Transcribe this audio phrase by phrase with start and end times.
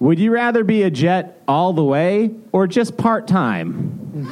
[0.00, 4.28] Would you rather be a jet all the way or just part time?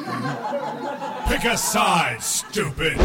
[1.27, 2.97] Pick a side, stupid.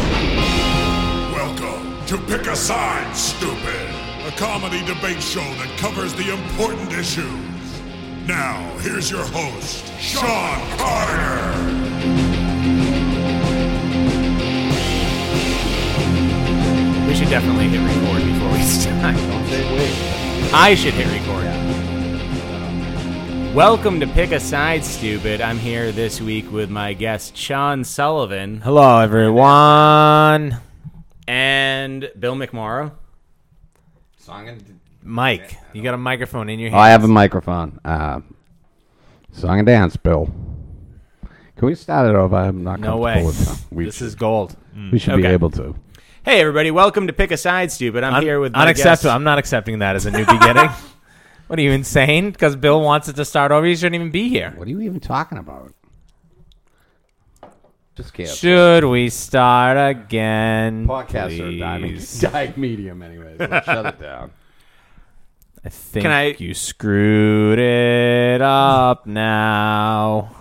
[1.32, 3.90] Welcome to Pick a Side, Stupid,
[4.26, 7.26] a comedy debate show that covers the important issues.
[8.28, 11.52] Now, here's your host, Sean Carter.
[17.08, 19.16] We should definitely hit record before we start.
[20.54, 21.81] I should hit record.
[23.54, 25.42] Welcome to Pick a Side, Stupid.
[25.42, 30.58] I'm here this week with my guest, Sean Sullivan Hello, everyone.
[31.28, 32.92] and Bill McMorrow.
[34.16, 36.82] Song and d Mike, you got a microphone in your Oh, hand.
[36.82, 37.78] I have a microphone.
[37.84, 38.20] Uh,
[39.32, 40.32] song and dance, Bill.
[41.56, 42.36] Can we start it over?
[42.36, 43.26] I'm not No comfortable way.
[43.26, 43.58] with that.
[43.74, 44.56] We This should, is gold.
[44.90, 45.32] we should be Okay.
[45.34, 45.74] able to.
[46.24, 48.02] Hey, everybody, welcome to Pick a Side, Stupid.
[48.02, 48.92] I'm Un- here with my unacceptable.
[49.10, 49.14] guest.
[49.16, 50.70] I'm not accepting that as a new beginning.
[51.52, 52.30] what are you insane?
[52.30, 53.66] Because Bill wants it to start over.
[53.66, 54.54] He shouldn't even be here.
[54.56, 55.74] What are you even talking about?
[57.94, 58.26] Just can't.
[58.30, 60.86] Should we start again?
[60.86, 62.20] Podcasts are a dying, please?
[62.22, 63.38] dying medium, anyways.
[63.38, 64.30] Let's shut it down.
[65.62, 70.34] I think Can I- you screwed it up now.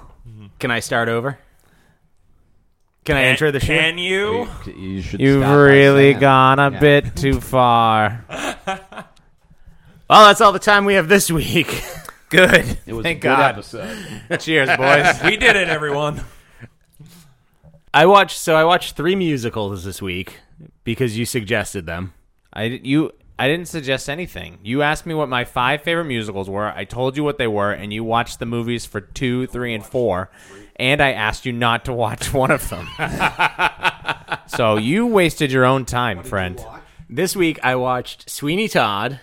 [0.60, 1.38] Can I start over?
[3.04, 3.66] Can I enter the show?
[3.68, 4.48] Can you?
[4.66, 5.20] You, you should.
[5.20, 6.80] You've start by really saying- gone a Yeah.
[6.80, 8.24] bit too far.
[10.12, 11.86] Well, that's all the time we have this week.
[12.30, 12.78] Good.
[12.86, 13.52] It was Thank a good God.
[13.54, 13.98] episode.
[14.42, 15.22] Cheers, boys.
[15.24, 16.22] We did it, everyone.
[17.94, 20.40] I watched so I watched three musicals this week
[20.84, 22.14] because you suggested them.
[22.52, 24.60] I you I didn't suggest anything.
[24.64, 26.68] You asked me what my five favorite musicals were.
[26.68, 29.86] I told you what they were, and you watched the movies for two, three, and
[29.86, 30.30] four.
[30.76, 32.86] And I asked you not to watch one of them.
[34.48, 36.62] so you wasted your own time, friend.
[37.10, 39.22] This week I watched Sweeney Todd.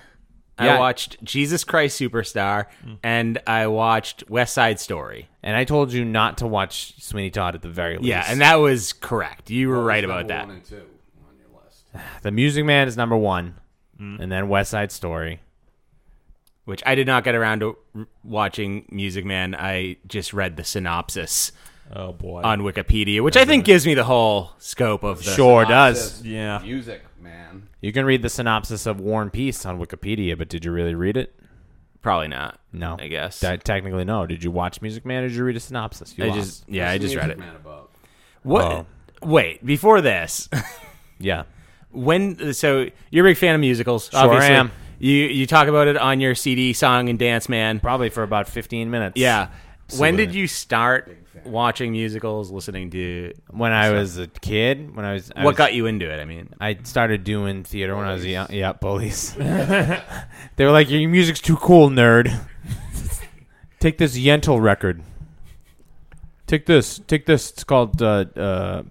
[0.58, 2.98] I watched Jesus Christ Superstar mm.
[3.02, 5.28] and I watched West Side Story.
[5.42, 8.08] And I told you not to watch Sweeney Todd at the very least.
[8.08, 9.50] Yeah, and that was correct.
[9.50, 10.46] You were right about that.
[10.46, 11.84] One and two on your list.
[12.22, 13.54] the Music Man is number one,
[14.00, 14.18] mm.
[14.20, 15.40] and then West Side Story.
[16.64, 17.78] Which I did not get around to
[18.22, 19.54] watching Music Man.
[19.54, 21.52] I just read the synopsis
[21.94, 22.42] Oh boy.
[22.42, 26.22] on Wikipedia, which I think gives me the whole scope of the Sure does.
[26.22, 26.58] Yeah.
[26.58, 27.67] Music, man.
[27.80, 30.94] You can read the synopsis of War and Peace on Wikipedia, but did you really
[30.94, 31.34] read it?
[32.02, 32.60] Probably not.
[32.72, 33.40] No, I guess.
[33.40, 34.26] Te- technically, no.
[34.26, 36.16] Did you watch Music Man or did you read a synopsis?
[36.16, 36.38] You I lost.
[36.40, 37.38] just yeah, I just read it.
[37.38, 37.90] Man about?
[38.42, 38.64] What?
[38.64, 38.86] Oh.
[39.22, 40.48] Wait, before this,
[41.18, 41.42] yeah.
[41.90, 44.10] when so you're a big fan of musicals?
[44.10, 44.54] Sure obviously.
[44.54, 44.70] am.
[45.00, 47.80] You you talk about it on your CD, Song and Dance Man.
[47.80, 49.16] Probably for about 15 minutes.
[49.16, 49.48] Yeah.
[49.96, 50.40] When did Absolutely.
[50.40, 55.44] you start watching musicals, listening to When I was a kid, when I was I
[55.44, 56.20] what was- got you into it?
[56.20, 58.48] I mean, I started doing theater when I was young.
[58.50, 59.32] Yeah, bullies.
[59.36, 62.32] they were like, "Your music's too cool, nerd.
[63.80, 65.02] Take this Yentl record.
[66.46, 66.98] Take this.
[67.06, 67.50] Take this.
[67.50, 68.00] It's called.
[68.02, 68.82] Uh, uh,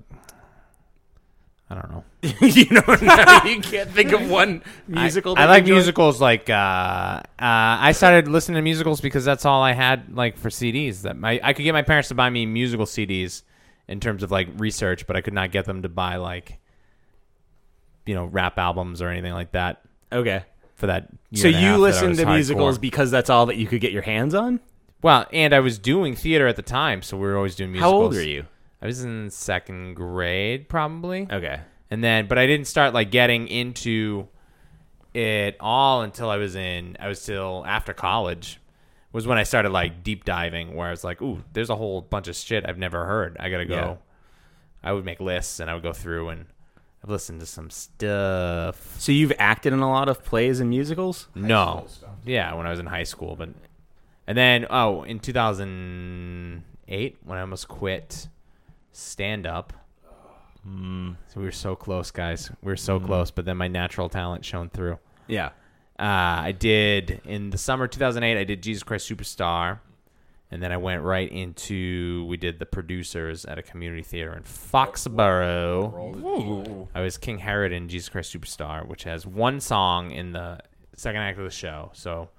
[1.70, 2.04] I don't know.
[2.22, 5.34] you know, you can't think of one musical.
[5.38, 6.22] I, I like musicals.
[6.22, 10.50] Like, uh, uh, I started listening to musicals because that's all I had, like, for
[10.50, 11.02] CDs.
[11.02, 13.42] That my I could get my parents to buy me musical CDs
[13.90, 16.58] in terms of like research, but I could not get them to buy like,
[18.06, 19.82] you know, rap albums or anything like that.
[20.12, 20.44] Okay.
[20.76, 21.08] for that.
[21.34, 22.34] So you listened to hardcore.
[22.34, 24.60] musicals because that's all that you could get your hands on?
[25.02, 27.92] Well, and I was doing theater at the time, so we were always doing musicals.
[27.92, 28.46] How old are you?
[28.82, 31.28] I was in second grade, probably.
[31.32, 31.60] Okay.
[31.90, 34.28] And then, but I didn't start like getting into
[35.14, 36.98] it all until I was in.
[37.00, 38.60] I was still after college.
[39.14, 42.02] Was when I started like deep diving, where I was like, "Ooh, there's a whole
[42.02, 43.38] bunch of shit I've never heard.
[43.40, 43.96] I gotta go." Yeah.
[44.84, 46.46] I would make lists and I would go through and
[47.04, 48.96] I've listened to some stuff.
[49.00, 51.28] So you've acted in a lot of plays and musicals?
[51.34, 51.88] No.
[52.26, 53.50] Yeah, when I was in high school, but
[54.28, 58.28] and then oh, in 2008 when I almost quit
[58.98, 59.74] stand up.
[61.30, 62.52] So we were so close, guys.
[62.62, 64.98] We were so close, but then my natural talent shone through.
[65.28, 65.52] Yeah.
[66.00, 68.38] Uh, I did in the summer 2008.
[68.38, 69.80] I did Jesus Christ Superstar,
[70.52, 74.44] and then I went right into we did the producers at a community theater in
[74.44, 75.94] Foxborough.
[76.94, 80.60] I was King Herod in Jesus Christ Superstar, which has one song in the
[80.96, 81.92] second act of the show.
[81.94, 82.30] So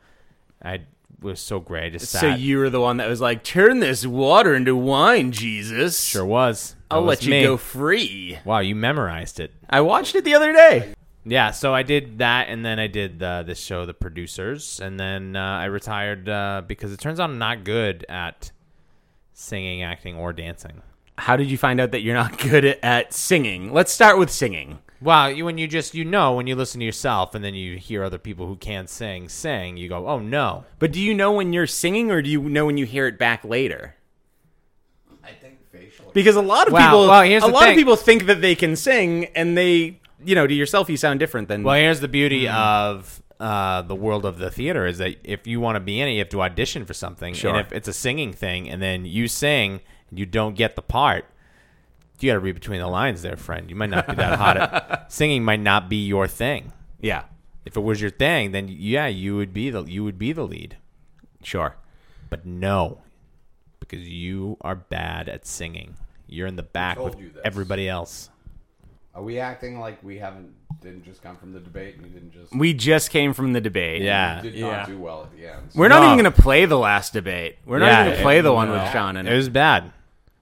[0.62, 0.80] I
[1.20, 1.84] was so great.
[1.84, 2.40] I just So sat.
[2.40, 6.74] you were the one that was like, "Turn this water into wine, Jesus." sure was.
[6.90, 7.42] That I'll was let you me.
[7.42, 8.38] go free.
[8.44, 9.52] Wow, you memorized it.
[9.68, 10.94] I watched it the other day.
[11.24, 14.98] Yeah, so I did that, and then I did uh, this show, The Producers, and
[14.98, 18.50] then uh, I retired uh, because it turns out I'm not good at
[19.34, 20.80] singing, acting, or dancing.
[21.18, 23.72] How did you find out that you're not good at, at singing?
[23.74, 24.78] Let's start with singing.
[25.00, 27.76] Well, you, when you just you know when you listen to yourself and then you
[27.76, 31.32] hear other people who can't sing sing, you go, "Oh no." But do you know
[31.32, 33.94] when you're singing, or do you know when you hear it back later?
[35.22, 36.10] I think facial.
[36.12, 37.76] Because a lot of Well, people, well, here's a the lot of thing.
[37.76, 41.48] people think that they can sing, and they, you know, to yourself, you sound different
[41.48, 41.62] than.
[41.62, 45.60] Well, here's the beauty of uh, the world of the theater is that if you
[45.60, 47.34] want to be in it, you have to audition for something.
[47.34, 47.50] Sure.
[47.54, 49.80] And if it's a singing thing, and then you sing
[50.10, 51.26] and you don't get the part,
[52.22, 53.68] you got to read between the lines, there, friend.
[53.70, 55.44] You might not be that hot at singing.
[55.44, 56.72] Might not be your thing.
[57.00, 57.24] yeah,
[57.64, 60.44] If it was your thing, then yeah, you would be the you would be the
[60.44, 60.76] lead.
[61.42, 61.76] sure.
[62.30, 63.00] But no,
[63.80, 65.94] because you are bad at singing.
[66.26, 67.40] You're in the back told with you this?
[67.44, 68.28] everybody else.
[69.14, 72.32] Are we acting like we haven't didn't just come from the debate and you didn't
[72.32, 74.02] just We just came from the debate.
[74.02, 74.40] Yeah.
[74.42, 74.70] did Yeah.
[74.78, 75.70] not do well at the end?
[75.74, 76.12] We're not No.
[76.12, 77.56] even going to play the last debate.
[77.64, 78.74] We're not Yeah, even going to play the one no.
[78.74, 79.90] with Sean and It was bad.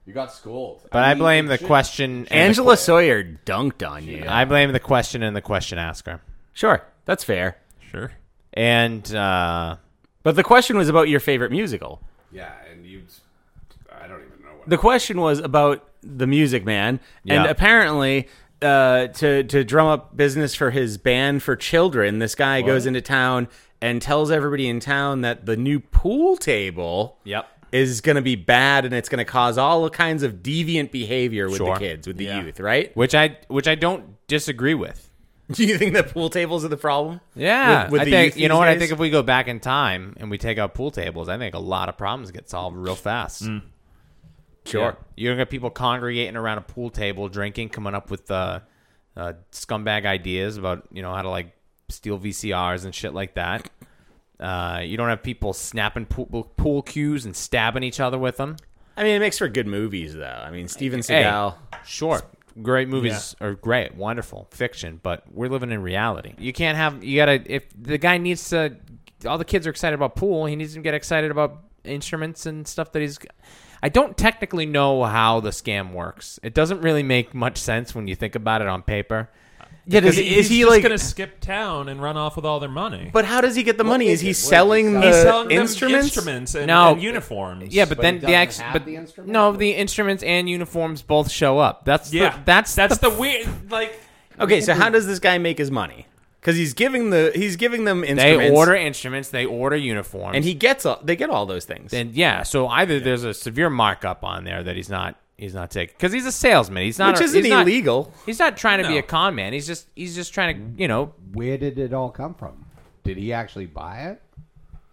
[0.07, 0.87] You got schooled.
[0.91, 2.11] But I, mean, blame the should- question.
[2.11, 4.25] and the Angela que- Sawyer dunked on you.
[4.27, 6.21] I blame the question and the question asker.
[6.53, 7.57] Sure, that's fair.
[7.91, 8.11] Sure.
[8.53, 9.75] And uh,
[10.23, 12.01] But the question was about your favorite musical.
[12.31, 13.03] Yeah, and you.
[13.91, 14.67] I don't even know what.
[14.69, 17.49] The question was about the Music Man, and Yeah.
[17.49, 18.27] apparently,
[18.61, 23.01] uh, to to drum up business for his band for children, this guy goes into
[23.01, 23.47] town
[23.81, 27.47] and tells everybody in town that the new pool table, Yep.
[27.71, 31.47] Is going to be bad and it's going to cause all kinds of deviant behavior
[31.49, 31.73] with Sure.
[31.73, 32.43] the kids, with the Yeah.
[32.43, 32.95] youth, right?
[32.95, 35.03] which I which I don't disagree with.
[35.51, 37.21] Do you think that pool tables are the problem?
[37.35, 39.23] Yeah, With- with I the think youth you know what I think if we go
[39.23, 42.31] back in time and we take out pool tables, I think a lot of problems
[42.31, 43.47] get solved real fast.
[44.65, 44.97] Sure.
[45.15, 48.59] You're gonna get people congregating around a pool table, drinking, coming up with uh,
[49.15, 51.53] uh, scumbag ideas about you know how to like
[51.89, 53.69] steal VCRs and shit like that.
[54.39, 58.57] Uh, you don't have people snapping pool, pool cues and stabbing each other with them.
[58.95, 60.25] I mean, it makes for good movies, though.
[60.25, 61.55] I mean, Steven Hey, Seagal.
[61.85, 62.21] Sure.
[62.61, 66.33] Great movies are great, wonderful fiction, but we're living in reality.
[66.39, 68.75] You can't have you gotta if the guy needs to.
[69.27, 70.47] All the kids are excited about pool.
[70.47, 73.19] He needs to get excited about instruments and stuff that he's.
[73.83, 76.39] I don't technically know how the scam works.
[76.41, 79.29] It doesn't really make much sense when you think about it on paper.
[79.89, 80.83] Yeah, does, He's is he just like?
[80.83, 83.09] gonna skip town and run off with all their money?
[83.13, 84.07] But how does he get the money?
[84.07, 84.27] Is is he?
[84.27, 84.99] What is he selling selling?
[85.01, 86.05] the He's selling them instruments?
[86.07, 86.91] instruments and, No.
[86.91, 87.73] and uniforms.
[87.73, 89.31] Yeah, but, But then he the doesn't ex, have but the instruments?
[89.33, 91.85] no, the instruments and uniforms both show up.
[91.85, 93.47] That's yeah, the, that's that's the, the, weird.
[93.71, 93.97] Like,
[94.39, 96.05] Okay, so how does this guy make his money?
[96.41, 98.49] Because he's giving the he's giving them instruments.
[98.49, 101.93] they order instruments, they order uniforms, and he gets all, they get all those things.
[101.93, 105.71] And yeah, so either there's a severe markup on there that he's not he's not
[105.71, 106.83] taking because he's a salesman.
[106.83, 108.13] He's not Which a- isn't he's not- illegal.
[108.25, 108.99] he's not trying to be No.
[108.99, 109.53] a con man.
[109.53, 112.65] He's just he's just trying to you know Where did it all come from?
[113.03, 114.21] Did he actually buy it?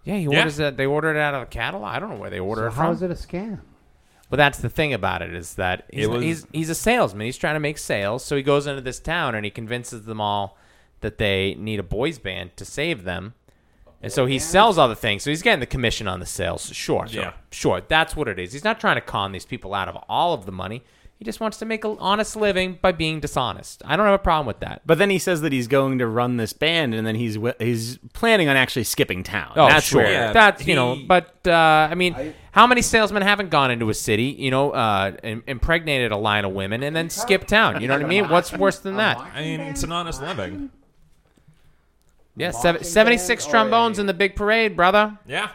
[0.05, 0.39] yeah he Yeah.
[0.39, 1.85] orders that they ordered it out of a catalog.
[1.95, 2.95] I don't know where they ordered So it how from.
[2.95, 3.61] is it a scam?
[4.31, 7.25] But that's the thing about it is that he's, It was- he's he's a salesman.
[7.27, 8.25] He's trying to make sales.
[8.25, 10.57] So he goes into this town and he convinces them all
[11.01, 13.35] that they need a boys band to save them.
[14.05, 15.23] And so he sells other things.
[15.25, 16.71] So he's getting the commission on the sales.
[16.73, 17.33] Sure, sure, Yeah.
[17.51, 17.81] sure.
[17.87, 18.53] That's what it is.
[18.53, 20.83] He's not trying to con these people out of all of the money.
[21.17, 23.83] He just wants to make an honest living by being dishonest.
[23.87, 24.83] I don't have a problem with that.
[24.85, 27.55] but then he says that he's going to run this band, and then he's wi-
[27.61, 29.53] he's planning on actually skipping town.
[29.57, 30.03] Oh, That's sure.
[30.03, 30.13] where.
[30.13, 33.71] Yeah, That's you know, he- but uh, I mean, I- how many salesmen haven't gone
[33.71, 37.47] into a city, you know, uh, im- impregnated a line of women and then skipped
[37.49, 37.81] town?
[37.81, 38.29] You know what I mean?
[38.29, 39.17] What's worse than that?
[39.17, 40.71] I mean, it's an honest living.
[42.37, 45.19] Yeah, seven, 76 band trombones a- in the big parade, brother.
[45.27, 45.51] Yeah.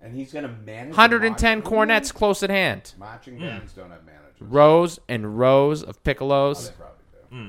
[0.00, 0.96] And he's going to manage.
[0.96, 2.94] 110 cornets close at hand.
[2.98, 3.46] Marching hmm.
[3.46, 4.40] bands don't have managers.
[4.40, 6.56] Rows and rows of piccolos.
[6.56, 7.36] Oh, they probably do.
[7.36, 7.48] Hmm.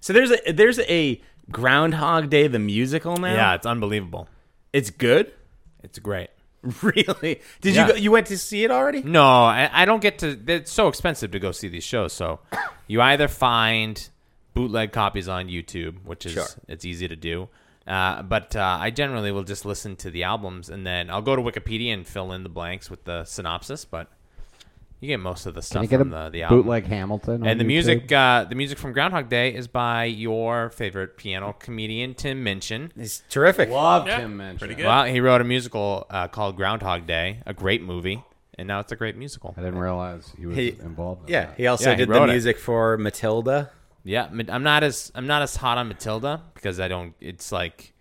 [0.00, 3.32] So there's a there's a Groundhog Day the musical now.
[3.32, 4.28] Yeah, it's unbelievable.
[4.72, 5.32] it's good.
[5.82, 6.30] It's great.
[6.82, 7.42] Really?
[7.60, 7.86] Did Yeah.
[7.86, 9.02] you go, you went to see it already?
[9.02, 10.38] No, I, I don't get to.
[10.46, 12.14] It's so expensive to go see these shows.
[12.14, 12.40] So
[12.86, 14.08] you either find
[14.54, 16.46] bootleg copies on YouTube, which is Sure.
[16.68, 17.48] it's easy to do.
[17.86, 21.36] Uh, but uh, I generally will just listen to the albums and then I'll go
[21.36, 23.84] to Wikipedia and fill in the blanks with the synopsis.
[23.84, 24.08] But
[25.00, 26.58] you get most of the stuff get from a the, the album.
[26.62, 27.42] bootleg Hamilton?
[27.42, 27.66] on And the YouTube?
[27.66, 32.90] music, uh, the music from Groundhog Day is by your favorite piano comedian Tim Minchin.
[32.96, 33.68] It's terrific.
[33.68, 34.58] Loved Yeah, him mention.
[34.60, 34.86] pretty good.
[34.86, 38.24] Well, he wrote a musical uh, called Groundhog Day, a great movie,
[38.56, 39.52] and now it's a great musical.
[39.58, 41.28] I didn't realize he was He- involved.
[41.28, 41.56] In Yeah, that.
[41.58, 42.32] he also Yeah, he did the wrote it.
[42.32, 43.70] music for Matilda.
[44.04, 47.14] Yeah, I'm not as I'm not as hot on Matilda because I don't.
[47.20, 47.94] It's like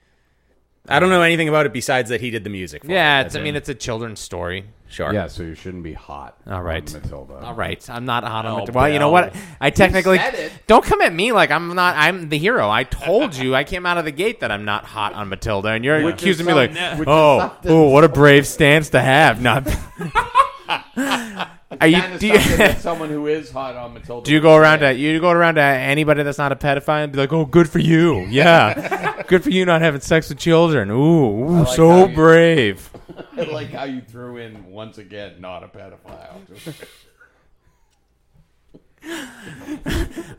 [0.88, 2.84] I don't know anything about it besides that he did the music.
[2.84, 3.28] For yeah, it.
[3.28, 4.66] it's I mean it's a children's story.
[4.90, 5.14] sure.
[5.14, 6.38] Yeah, so you shouldn't be hot.
[6.46, 6.86] All right.
[6.94, 7.36] on Matilda.
[7.36, 8.78] All right, I'm not hot on Oh, Matilda.
[8.78, 9.34] Well, you know what?
[9.62, 10.20] I technically
[10.68, 11.96] don't come at me like I'm not.
[11.96, 12.70] I'm the hero.
[12.70, 13.56] I told you.
[13.56, 16.16] I came out of the gate that I'm not hot on Matilda, and you're Which
[16.16, 16.72] accusing me like,
[17.08, 19.42] oh, something- oh, oh, what a brave stance to have.
[19.42, 19.66] Not.
[20.96, 21.50] I
[21.82, 22.18] Are you?
[22.20, 22.40] Do you,
[22.80, 24.26] someone who is hot on Matilda.
[24.26, 27.12] do you go around to you go around to anybody that's not a pedophile and
[27.12, 30.90] be like, "Oh, good for you, yeah, good for you not having sex with children."
[30.92, 32.90] Ooh, ooh like so you- brave.
[33.38, 36.76] I like how you threw in once again, not a pedophile.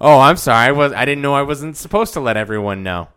[0.00, 0.68] Oh, I'm sorry.
[0.68, 3.08] I was I didn't know I wasn't supposed to let everyone know.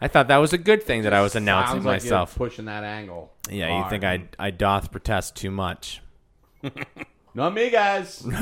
[0.00, 2.36] I thought that was a good thing that I was announcing like myself.
[2.36, 3.32] pushing that angle.
[3.50, 6.00] Yeah, you think I I doth protest too much?
[7.34, 8.26] Not me, guys.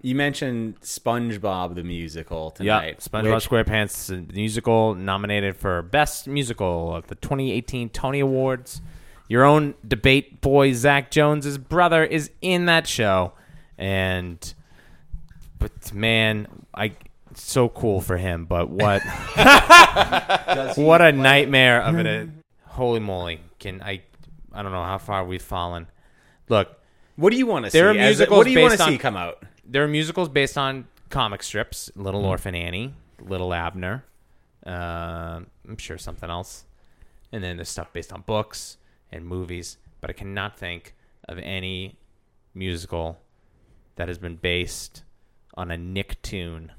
[0.00, 3.00] You mentioned SpongeBob the musical Yeah, tonight.
[3.00, 8.80] SpongeBob which- SquarePants uh, musical nominated for best musical of the 2018 Tony Awards.
[9.28, 13.32] Your own debate boy Zach Jones's brother is in that show,
[13.76, 14.54] and
[15.58, 16.92] but man, I
[17.34, 18.44] so cool for him.
[18.44, 19.02] But what
[20.76, 22.06] what a nightmare of it!
[22.06, 22.28] is.
[22.66, 23.40] Holy moly!
[23.58, 24.02] Can I?
[24.52, 25.88] I don't know how far we've fallen.
[26.48, 26.68] Look,
[27.16, 27.78] What do you want to see?
[27.78, 29.42] There are musicals what do you want based to see on- come out?
[29.70, 34.02] there are musicals based on comic strips little orphan annie li'l abner
[34.66, 36.64] uh, i'm sure something else
[37.32, 38.78] and then there's stuff based on books
[39.12, 40.94] and movies but i cannot think
[41.28, 41.98] of any
[42.54, 43.18] musical
[43.96, 45.02] that has been based
[45.54, 46.70] on a nicktoon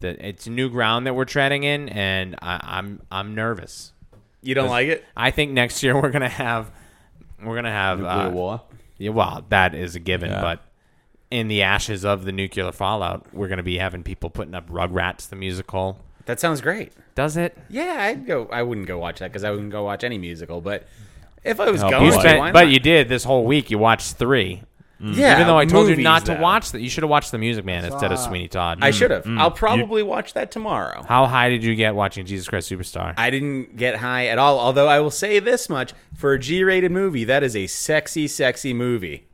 [0.00, 3.92] that it's new ground that we're treading in and I, i'm i'm nervous
[4.42, 5.04] You don't like it?
[5.16, 6.70] i think next year we're gonna have
[7.44, 8.62] we're gonna have Nuclear uh, war.
[8.98, 10.40] yeah, well, that is a given, Yeah.
[10.40, 10.60] but
[11.30, 14.68] in the ashes of the nuclear fallout, we're going to be having people putting up
[14.68, 16.00] Rugrats the musical.
[16.26, 16.92] That sounds great.
[17.14, 17.56] Does it?
[17.68, 18.48] Yeah, I'd go.
[18.50, 20.60] I wouldn't go watch that because I wouldn't go watch any musical.
[20.60, 20.88] But
[21.44, 22.72] if I was Oh, going, You spent, why but not?
[22.72, 23.70] you did this whole week.
[23.70, 24.62] You watched three,
[25.02, 25.34] yeah.
[25.36, 26.40] even though I told you movies, not to though.
[26.40, 26.80] watch that.
[26.80, 28.78] You should have watched The Music Man instead of Sweeney Todd.
[28.82, 29.24] I should have.
[29.24, 29.38] Mm.
[29.40, 31.02] I'll probably watch that tomorrow.
[31.08, 33.14] How high did you get watching Jesus Christ Superstar?
[33.16, 34.58] I didn't get high at all.
[34.58, 38.72] Although I will say this much: for a G-rated movie, that is a sexy, sexy
[38.74, 39.26] movie.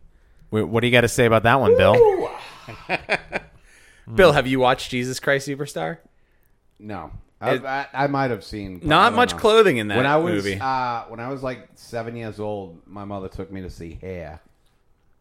[0.51, 2.31] Wh- what do you got to say about that one, Bill?
[4.15, 5.99] Bill, have you watched Jesus Christ Superstar?
[6.79, 8.81] No, I, It- I, I might have seen.
[8.85, 9.39] I Not don't much know.
[9.39, 10.59] clothing in that when I was movie.
[10.61, 14.41] uh, when I was like seven years old, my mother took me to see Hair.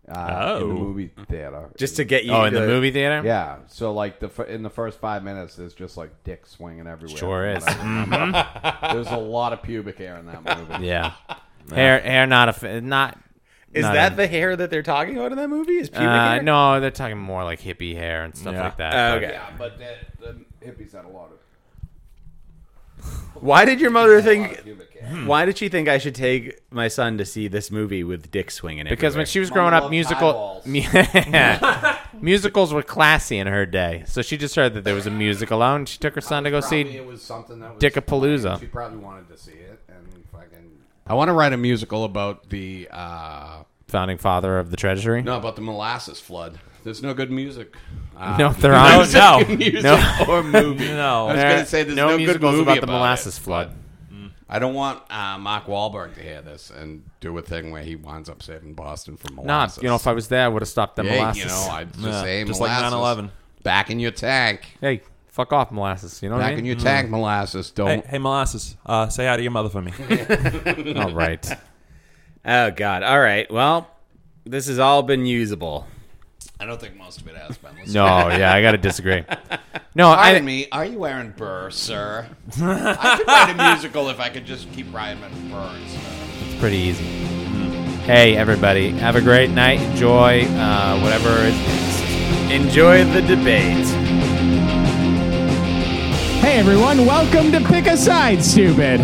[0.08, 0.78] Uh, in the Oh.
[0.78, 1.70] movie theater.
[1.78, 2.32] Just to get you.
[2.34, 3.22] Oh, in the to- movie theater?
[3.26, 3.58] yeah.
[3.68, 7.18] So like the fir- in the first five minutes, there's just like dick swinging everywhere.
[7.18, 7.64] Sure is.
[7.66, 8.48] what I remember.
[8.94, 10.86] There's a lot of pubic hair in that movie.
[10.86, 11.14] Yeah.
[11.74, 13.18] hair, hair, not a fa- not.
[13.74, 15.78] Is not that a- the hair that they're talking about in that movie?
[15.78, 16.44] Is pubic Uh, hair?
[16.44, 18.64] no, they're talking more like hippie hair and stuff Yeah.
[18.64, 18.94] like that.
[18.94, 19.34] Oh, but- okay.
[19.34, 19.96] Yeah, but the,
[20.62, 21.40] the hippies had a lot of,
[23.36, 25.28] Why did your mother a lot of think?
[25.28, 28.50] Why did she think I should take my son to see this movie with dick
[28.50, 28.86] swinging?
[28.86, 29.26] Because when everywhere?
[29.28, 30.66] she was Mama growing up, loved musical eyeballs.
[32.14, 34.04] mu- musicals were classy in her day.
[34.08, 36.44] So she just heard that there was a musical out, and she took her son
[36.46, 36.98] to go Probably see.
[36.98, 38.60] it was something that was Dickapalooza.
[38.60, 40.72] She probably wanted to see it, and fucking.
[41.06, 45.22] I want to write a musical about the uh, Founding father of the Treasury.
[45.22, 46.58] no about the molasses flood.
[46.86, 47.75] There's no good music.
[48.15, 49.12] Uh, No, there aren't.
[49.13, 49.44] no.
[49.56, 50.25] music No.
[50.30, 50.88] or movie.
[50.89, 51.27] No.
[51.27, 53.72] I was going to say there's no no, good movie about the molasses it, flood.
[54.10, 57.82] but I don't want uh, Mark Wahlberg to hear this and do a thing where
[57.82, 60.48] he winds up saving Boston from Nah, Not, you know, if I was there, I
[60.48, 61.44] would have stopped the yeah, molasses.
[61.44, 63.24] you know, I'd just Yeah, say just like molasses.
[63.25, 63.63] 9/11.
[63.63, 64.77] Back in your tank.
[64.80, 66.22] hey, fuck off, molasses.
[66.22, 66.65] You know what I Back in mean?
[66.68, 67.72] your tank, molasses.
[67.72, 68.06] Don't.
[68.06, 68.77] hey, molasses.
[68.86, 69.92] Uh, say hi to your mother for me.
[70.96, 71.44] All right.
[72.46, 73.01] oh god.
[73.01, 73.51] All right.
[73.51, 73.89] Well,
[74.46, 75.88] this has all been usable.
[76.60, 77.72] I don't think most of it has been.
[77.88, 79.24] No, yeah, I got to disagree.
[79.94, 82.28] No, I, Pardon me, are you Aaron Burr, sir?
[82.62, 85.20] I could write a musical if I could just keep writing
[85.50, 86.00] Burr, sir.
[86.46, 87.04] it's pretty easy.
[88.06, 89.82] Hey, everybody, have a great night.
[89.82, 92.52] Enjoy uh, whatever is next.
[92.52, 93.86] Enjoy the debate.
[96.42, 99.02] Hey everyone, welcome to Pick a Side, Stupid.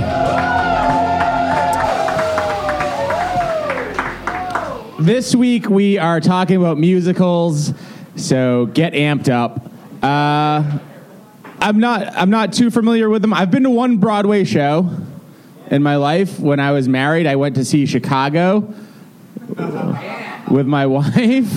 [5.01, 7.73] This week we are talking about musicals,
[8.15, 9.65] so get amped up.
[10.03, 10.77] Uh,
[11.59, 13.33] I'm not I'm not too familiar with them.
[13.33, 14.95] I've been to one Broadway show
[15.71, 16.39] in my life.
[16.39, 18.59] When I was married, I went to see Chicago
[20.47, 21.51] with my wife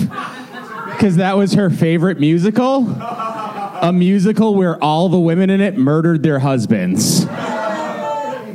[0.93, 2.87] because that was her favorite musical
[3.81, 7.27] a musical where all the women in it murdered their husbands.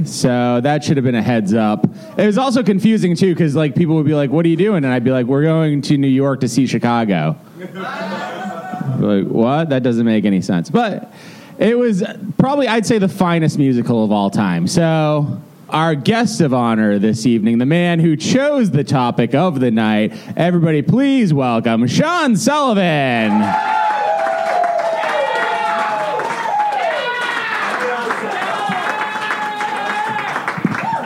[0.05, 1.87] So that should have been a heads up.
[2.17, 4.85] It was also confusing too, because like people would be like, "What are you doing?"
[4.85, 7.37] And I'd be like, "We're going to New York to see Chicago."
[8.99, 9.71] like what?
[9.71, 10.71] That doesn't make any sense.
[10.71, 11.13] But
[11.59, 12.03] it was
[12.39, 14.67] probably I'd say the finest musical of all time.
[14.67, 19.71] So our guest of honor this evening, the man who chose the topic of the
[19.71, 23.90] night, everybody please welcome Sean Sullivan.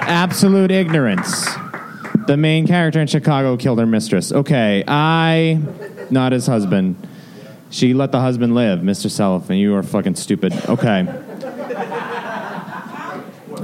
[0.07, 1.49] Absolute ignorance.
[2.27, 4.33] the main character in Chicago killed her mistress.
[4.33, 5.61] Okay, I,
[6.11, 6.97] not his husband.
[7.71, 9.51] She let the husband live, Mr.
[9.51, 10.53] And you are fucking stupid.
[10.69, 11.07] Okay.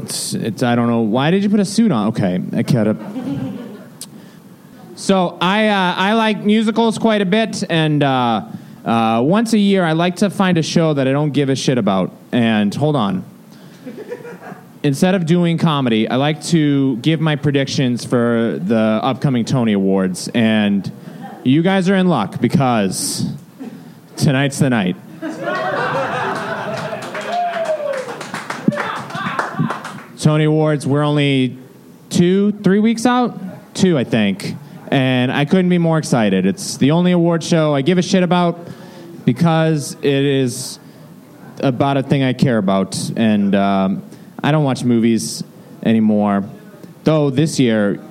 [0.02, 1.02] It's, it's, I don't know.
[1.02, 2.09] Why did you put a suit on?
[2.09, 2.97] Okay, I got up.
[4.97, 8.47] So I, uh, I like musicals quite a bit, and uh,
[8.85, 11.56] uh, once a year I like to find a show that I don't give a
[11.56, 12.12] shit about.
[12.32, 13.25] And hold on.
[14.83, 20.31] Instead of doing comedy, I like to give my predictions for the upcoming Tony Awards.
[20.35, 20.91] And
[21.45, 23.31] you guys are in luck because
[24.17, 24.97] tonight's the night.
[30.19, 31.59] Tony Awards, we're only
[32.09, 33.39] two, three weeks out?
[33.75, 34.55] Two, I think.
[34.89, 36.47] And I couldn't be more excited.
[36.47, 38.59] It's the only award show I give a shit about
[39.27, 40.79] because it is
[41.63, 42.99] about a thing I care about.
[43.17, 44.03] And um,
[44.42, 45.44] I don't watch movies
[45.82, 46.44] anymore.
[47.04, 48.02] Though this year,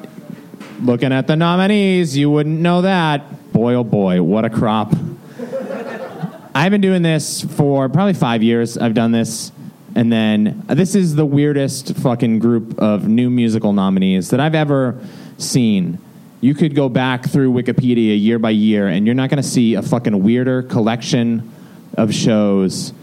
[0.82, 3.52] looking at the nominees, you wouldn't know that.
[3.52, 4.94] Boy, oh boy, what a crop.
[6.56, 8.78] I've been doing this for probably five years.
[8.78, 9.52] I've done this.
[9.96, 14.56] And then uh, this is the weirdest fucking group of new musical nominees that I've
[14.56, 15.00] ever
[15.38, 16.00] seen.
[16.42, 19.74] You could go back through Wikipedia year by year, and you're not going to see
[19.74, 21.52] a fucking weirder collection
[21.98, 22.94] of shows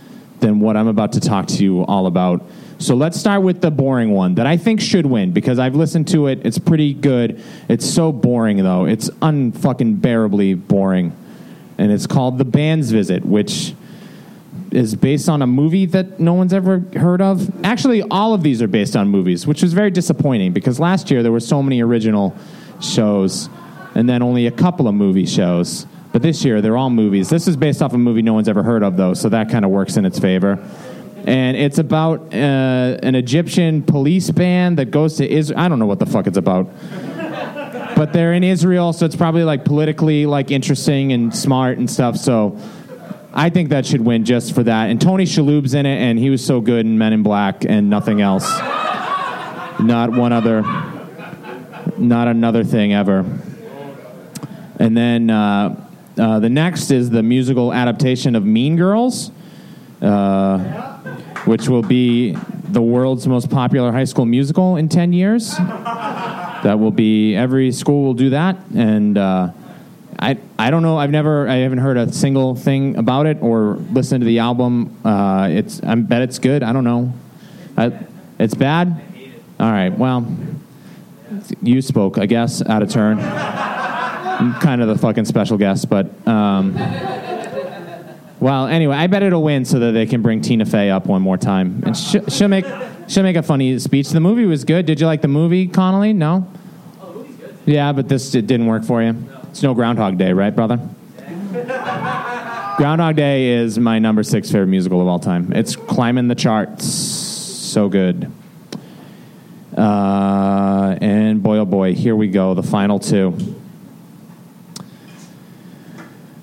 [0.41, 2.43] than what I'm about to talk to you all about.
[2.79, 6.09] So let's start with the boring one that I think should win because I've listened
[6.09, 6.45] to it.
[6.45, 7.43] It's pretty good.
[7.69, 8.85] It's so boring though.
[8.85, 11.17] It's unfucking bearably boring.
[11.79, 13.75] And it's called The Band's Visit, which
[14.71, 17.65] is based on a movie that no one's ever heard of.
[17.65, 21.23] Actually, all of these are based on movies, which was very disappointing because last year
[21.23, 22.37] there were so many original
[22.81, 23.49] shows
[23.95, 25.87] and then only a couple of movie shows.
[26.13, 27.31] But this year they're all movies.
[27.31, 29.65] This is based off a movie no one's ever heard of, though, so that kind
[29.65, 30.59] of works in its favor.
[31.27, 32.37] And it's about uh,
[33.03, 35.59] an Egyptian police band that goes to Israel.
[35.59, 36.71] I don't know what the fuck it's about.
[37.97, 42.17] but they're in Israel, so it's probably like politically like interesting and smart and stuff.
[42.17, 42.57] So
[43.35, 44.89] I think that should win just for that.
[44.89, 47.91] And Tony Shalhoub's in it, and he was so good in Men in Black and
[47.91, 48.49] nothing else.
[49.81, 50.63] Not one other,
[51.99, 53.25] not another thing ever.
[54.79, 55.89] And then uh,
[56.19, 59.31] uh, the next is the musical adaptation of Mean Girls,
[60.01, 60.86] uh,
[61.47, 62.33] which will be
[62.69, 65.57] the world's most popular high school musical in 10 years.
[65.57, 68.57] That will be, every school will do that.
[68.75, 69.51] And uh,
[70.19, 70.99] I, I don't know.
[70.99, 74.97] I've never, I haven't heard a single thing about it or listened to the album.
[75.05, 76.63] Uh, it's, I bet it's good.
[76.63, 77.13] I don't know.
[77.77, 77.97] I,
[78.39, 79.01] it's bad?
[79.61, 79.97] All right.
[79.97, 80.27] Well,
[81.63, 83.21] you spoke, I guess, out of turn.
[83.21, 86.75] I'm kind of the fucking special guest, but um,
[88.47, 91.21] well, anyway, I bet it'll win so that they can bring Tina Fey up one
[91.21, 92.65] more time, and sh- she'll make
[93.09, 94.11] she'll make a funny speech.
[94.11, 94.87] The movie was good.
[94.87, 96.13] Did you like the movie, Connolly?
[96.13, 96.47] No.
[97.65, 99.17] Yeah, but this it didn't work for you.
[99.51, 100.79] It's no Groundhog Day, right, brother?
[102.77, 105.53] Groundhog Day is my number six favorite musical of all time.
[105.53, 106.87] It's climbing the charts.
[106.87, 108.31] So good.
[109.77, 112.55] Uh, and boy, oh boy, here we go.
[112.55, 113.37] The final two.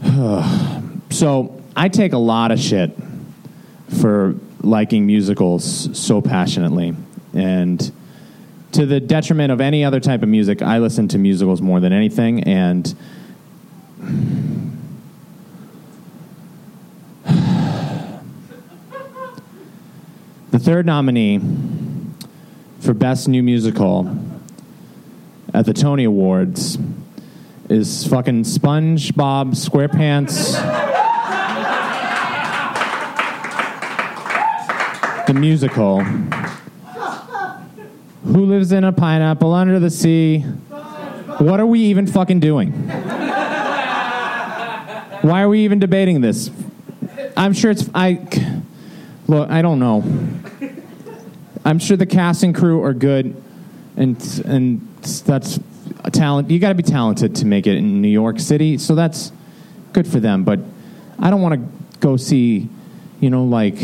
[1.10, 2.92] so I take a lot of shit
[4.00, 6.96] for liking musicals so passionately.
[7.34, 7.92] And
[8.74, 11.94] to the detriment of any other type of music, I listen to musicals more than
[11.94, 12.44] anything.
[12.44, 12.86] And
[20.52, 21.40] the third nominee
[22.80, 24.16] for Best New Musical
[25.54, 26.78] at the Tony Awards
[27.70, 30.82] is fucking SpongeBob SquarePants.
[35.28, 36.02] the musical.
[38.26, 40.40] Who lives in a pineapple under the sea?
[40.40, 42.72] What are we even fucking doing?
[45.22, 46.50] Why are we even debating this?
[47.36, 48.28] I'm sure it's I
[49.28, 50.04] look, I don't know.
[51.66, 53.42] I'm sure the cast and crew are good
[53.96, 55.60] and and that's
[56.04, 56.50] a talent.
[56.50, 59.32] You got to be talented to make it in New York City, so that's
[59.94, 60.44] good for them.
[60.44, 60.60] But
[61.20, 62.68] I don't want to go see,
[63.20, 63.78] you know, like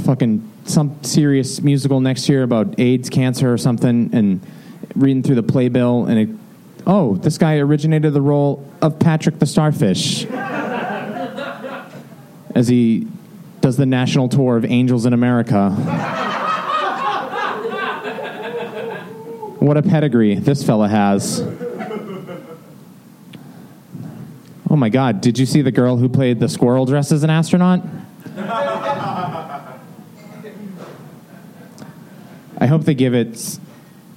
[0.00, 4.40] fucking some serious musical next year about AIDS, cancer, or something, and
[4.94, 6.28] reading through the playbill, and it,
[6.86, 10.24] oh, this guy originated the role of Patrick the Starfish
[12.54, 13.06] as he
[13.60, 15.70] does the national tour of Angels in America.
[19.58, 21.40] What a pedigree this fella has.
[24.68, 27.30] Oh my God, did you see the girl who played the squirrel dressed as an
[27.30, 27.80] astronaut?
[32.58, 33.58] I hope they give it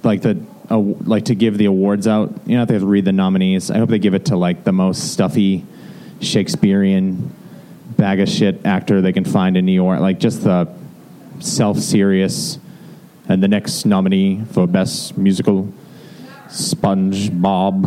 [0.02, 2.32] like the a, like to give the awards out.
[2.46, 3.70] You know, they have to read the nominees.
[3.70, 5.64] I hope they give it to like the most stuffy
[6.20, 7.34] Shakespearean
[7.96, 10.00] bag of shit actor they can find in New York.
[10.00, 10.68] Like just the
[11.40, 12.58] self serious.
[13.28, 15.72] And the next nominee for best musical,
[16.48, 17.82] SpongeBob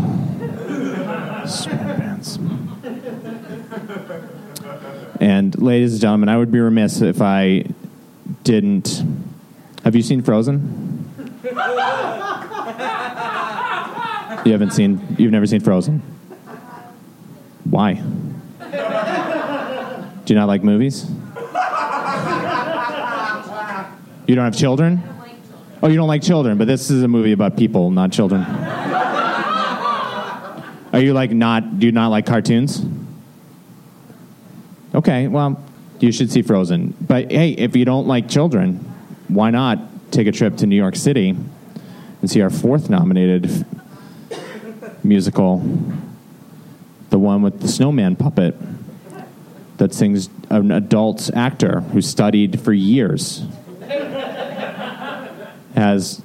[1.44, 2.40] SquarePants.
[5.20, 7.64] And ladies and gentlemen, I would be remiss if I
[8.44, 9.04] didn't.
[9.84, 11.10] Have you seen Frozen?
[14.46, 15.16] You haven't seen.
[15.18, 16.02] You've never seen Frozen.
[17.66, 17.94] Why?
[20.26, 21.06] Do you not like movies?
[24.26, 25.04] You don't have children?
[25.82, 28.42] Oh, you don't like children, but this is a movie about people, not children.
[30.94, 31.80] Are you like not?
[31.80, 32.86] Do you not like cartoons?
[34.96, 35.62] Okay, well,
[36.00, 36.96] you should see Frozen.
[37.02, 38.93] But hey, if you don't like children,
[39.36, 39.80] why not
[40.12, 43.66] take a trip to New York City and see our fourth nominated
[45.04, 45.58] musical,
[47.10, 48.56] the one with the snowman puppet
[49.78, 53.44] that sings an adult actor who studied for years,
[55.76, 56.22] has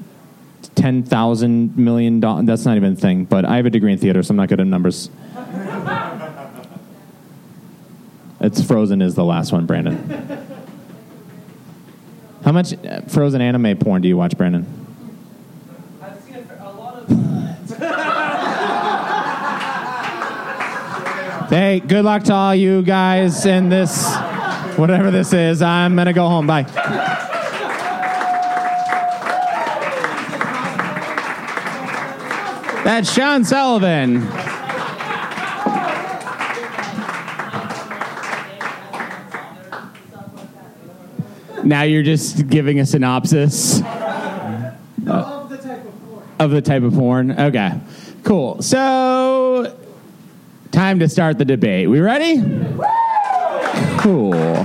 [0.74, 2.46] ten thousand million dollars.
[2.46, 3.24] That's not even a thing.
[3.24, 5.10] But I have a degree in theater, so I'm not good at numbers.
[8.40, 10.57] It's Frozen is the last one, Brandon.
[12.44, 14.66] How much uh, Frozen anime porn do you watch, Brandon?
[21.48, 24.14] Hey, good luck to all you guys in this,
[24.76, 25.62] whatever this is.
[25.62, 26.46] I'm gonna go home.
[26.46, 26.64] Bye.
[32.84, 34.47] That's Sean Sullivan.
[41.68, 45.50] Now you're just giving a synopsis of
[46.50, 47.38] the type of porn.
[47.38, 47.78] Okay,
[48.24, 48.62] cool.
[48.62, 49.76] So,
[50.72, 51.90] time to start the debate.
[51.90, 52.40] We ready?
[53.98, 54.64] Cool.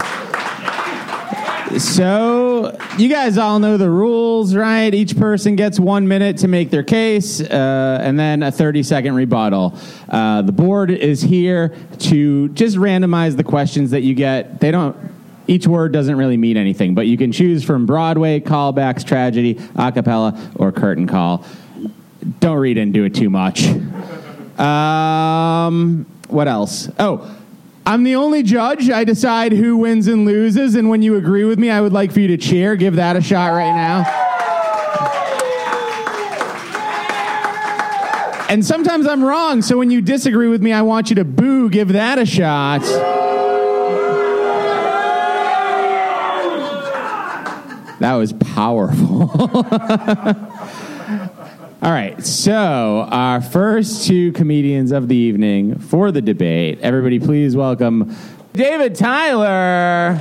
[1.77, 4.93] So, you guys all know the rules, right?
[4.93, 9.15] Each person gets one minute to make their case, uh, and then a 30 second
[9.15, 9.77] rebuttal.
[10.07, 14.61] Uh, the board is here to just randomize the questions that you get.
[14.61, 15.12] They don't.
[15.47, 19.91] Each word doesn't really mean anything, but you can choose from Broadway, callbacks, tragedy, a
[19.91, 21.45] cappella, or curtain call.
[22.39, 23.67] Don't read into it too much.
[24.57, 26.89] Um, what else?
[26.97, 27.35] Oh,
[27.85, 28.89] I'm the only judge.
[28.89, 32.13] I decide who wins and loses, and when you agree with me, I would like
[32.13, 32.77] for you to cheer.
[32.77, 34.05] Give that a shot right now.
[38.49, 41.69] And sometimes I'm wrong, so when you disagree with me, I want you to boo.
[41.69, 42.83] Give that a shot.
[47.99, 49.29] That was powerful.
[51.81, 56.79] All right, so our first two comedians of the evening for the debate.
[56.81, 58.15] Everybody, please welcome
[58.53, 60.17] David Tyler.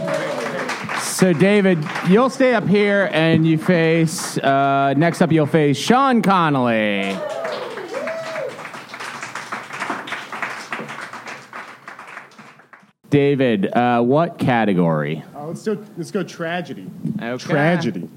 [1.01, 6.21] So, David, you'll stay up here and you face, uh, next up, you'll face Sean
[6.23, 7.17] Connolly.
[13.13, 15.23] David, uh, what category?
[15.37, 16.87] Oh, let's do let's go tragedy.
[17.21, 17.37] Okay.
[17.37, 18.09] Tragedy.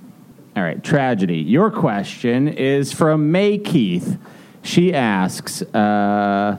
[0.55, 1.39] All right, tragedy.
[1.39, 4.17] Your question is from May Keith.
[4.61, 6.57] She asks, uh,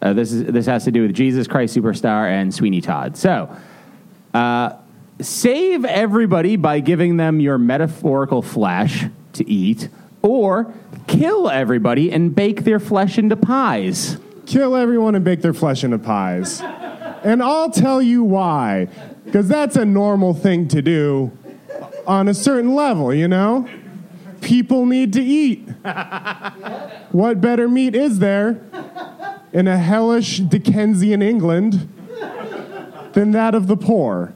[0.00, 3.14] uh, this is this has to do with Jesus Christ Superstar and Sweeney Todd.
[3.18, 3.54] So,
[4.32, 4.76] uh,
[5.20, 9.90] save everybody by giving them your metaphorical flesh to eat,
[10.22, 10.72] or
[11.06, 14.16] kill everybody and bake their flesh into pies.
[14.46, 16.62] Kill everyone and bake their flesh into pies.
[17.26, 18.86] And I'll tell you why.
[19.24, 21.36] Because that's a normal thing to do
[22.06, 23.68] on a certain level, you know?
[24.40, 25.68] People need to eat.
[27.10, 28.60] what better meat is there
[29.52, 31.92] in a hellish Dickensian England
[33.14, 34.32] than that of the poor?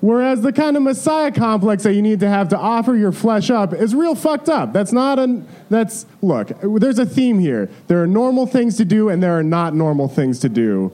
[0.00, 3.50] Whereas the kind of messiah complex that you need to have to offer your flesh
[3.50, 4.72] up is real fucked up.
[4.72, 7.68] That's not an that's look, there's a theme here.
[7.88, 10.92] There are normal things to do and there are not normal things to do.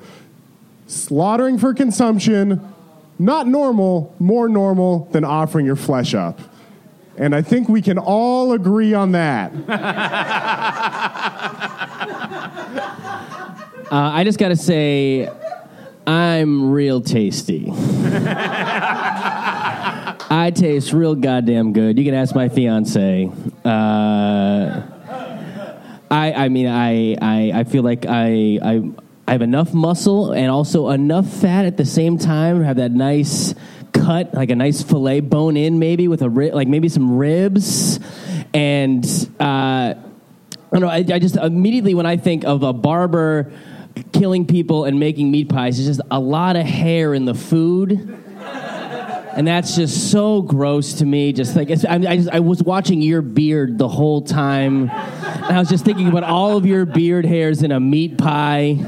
[0.86, 2.60] Slaughtering for consumption,
[3.18, 6.40] not normal, more normal than offering your flesh up.
[7.16, 9.52] And I think we can all agree on that.
[13.90, 15.30] Uh, I just got to say,
[16.06, 17.68] I'm real tasty.
[20.30, 21.96] I taste real goddamn good.
[21.98, 23.30] You can ask my fiance.
[23.64, 24.82] Uh,
[26.10, 28.90] I, I mean, I, I, I feel like I, I,
[29.26, 32.92] I have enough muscle and also enough fat at the same time to have that
[32.92, 33.54] nice
[33.92, 38.00] cut, like a nice fillet bone in, maybe with a ri- like maybe some ribs,
[38.52, 39.04] and
[39.40, 39.96] uh, I
[40.72, 40.88] don't know.
[40.88, 43.50] I, I just immediately when I think of a barber
[44.12, 48.20] killing people and making meat pies, it's just a lot of hair in the food.
[49.36, 51.32] And that's just so gross to me.
[51.32, 54.88] Just like I, I, just, I was watching your beard the whole time,
[55.44, 58.78] and I was just thinking about all of your beard hairs in a meat pie,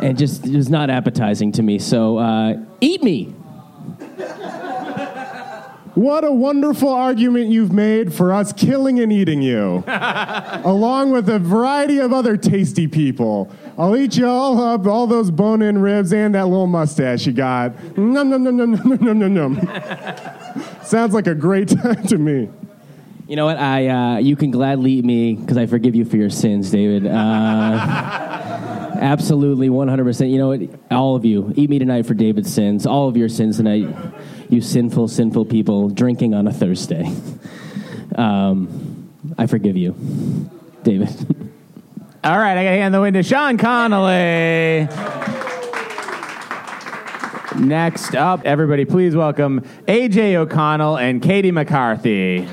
[0.00, 1.78] and just it was not appetizing to me.
[1.78, 3.34] So uh, eat me.
[5.94, 11.38] What a wonderful argument you've made for us killing and eating you, along with a
[11.38, 13.48] variety of other tasty people.
[13.78, 17.96] I'll eat you all up, all those bone-in ribs and that little mustache you got.
[17.96, 20.64] Num num num num num num num num.
[20.84, 22.50] Sounds like a great time to me.
[23.34, 23.56] You know what?
[23.56, 27.04] I uh, you can gladly eat me because I forgive you for your sins, David.
[27.04, 27.10] Uh,
[29.00, 30.30] absolutely, one hundred percent.
[30.30, 30.60] You know what?
[30.92, 32.86] All of you, eat me tonight for David's sins.
[32.86, 33.92] All of your sins tonight.
[34.50, 37.12] You sinful, sinful people drinking on a Thursday.
[38.14, 39.96] Um, I forgive you,
[40.84, 41.08] David.
[42.22, 44.86] All right, I got to hand the win to Sean Connolly.
[47.56, 52.48] Next up, everybody, please welcome AJ O'Connell and Katie McCarthy.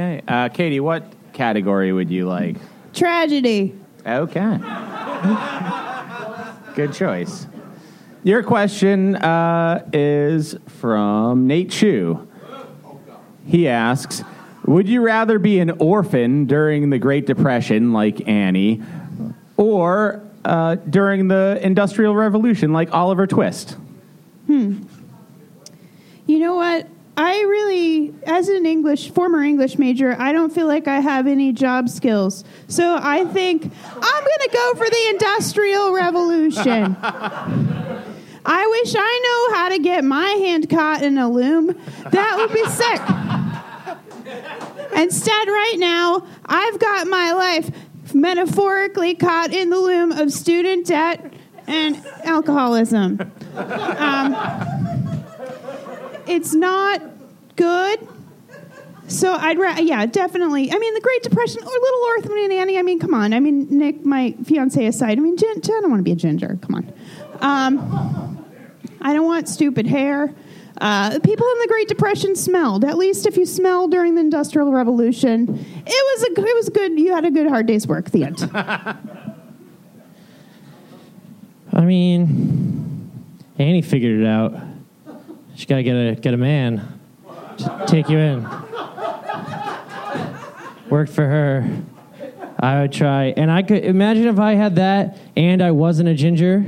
[0.00, 2.56] Okay, uh, Katie, what category would you like?
[2.94, 3.78] Tragedy.
[4.06, 4.58] Okay.
[6.74, 7.46] Good choice.
[8.24, 12.26] Your question uh, is from Nate Chu.
[13.46, 14.24] He asks
[14.64, 18.80] Would you rather be an orphan during the Great Depression, like Annie,
[19.58, 23.76] or uh, during the Industrial Revolution, like Oliver Twist?
[24.46, 24.82] Hmm.
[26.26, 26.88] You know what?
[27.22, 31.52] I really, as an English, former English major, I don't feel like I have any
[31.52, 32.44] job skills.
[32.66, 36.96] So I think I'm going to go for the Industrial Revolution.
[38.46, 41.78] I wish I know how to get my hand caught in a loom.
[42.10, 43.02] That would be sick.
[44.98, 47.70] Instead, right now, I've got my life
[48.14, 51.34] metaphorically caught in the loom of student debt
[51.66, 53.30] and alcoholism.
[53.56, 54.34] Um,
[56.26, 57.02] it's not
[57.60, 58.08] good.
[59.06, 60.70] So I'd ra- yeah, definitely.
[60.72, 62.78] I mean, the Great Depression or Little Orphan and Annie.
[62.78, 63.34] I mean, come on.
[63.34, 65.18] I mean, Nick, my fiance aside.
[65.18, 66.58] I mean, gin- I don't want to be a ginger.
[66.62, 66.92] Come on.
[67.40, 68.46] Um,
[69.00, 70.32] I don't want stupid hair.
[70.80, 72.84] Uh, people in the Great Depression smelled.
[72.84, 76.98] At least if you smell during the Industrial Revolution, it was a it was good.
[76.98, 78.10] You had a good hard day's work.
[78.10, 78.48] The end.
[81.72, 83.10] I mean,
[83.58, 84.54] Annie figured it out.
[85.56, 86.99] She gotta get a get a man
[87.86, 88.42] take you in.
[90.88, 91.82] Worked for her.
[92.58, 96.14] I would try, and I could imagine if I had that and I wasn't a
[96.14, 96.60] ginger,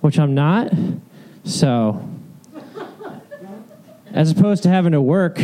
[0.00, 0.72] which I'm not.
[1.44, 2.08] So,
[4.12, 5.40] as opposed to having to work,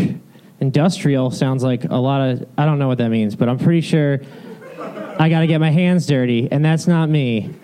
[0.60, 2.48] industrial sounds like a lot of.
[2.58, 4.20] I don't know what that means, but I'm pretty sure
[5.18, 7.54] I got to get my hands dirty, and that's not me.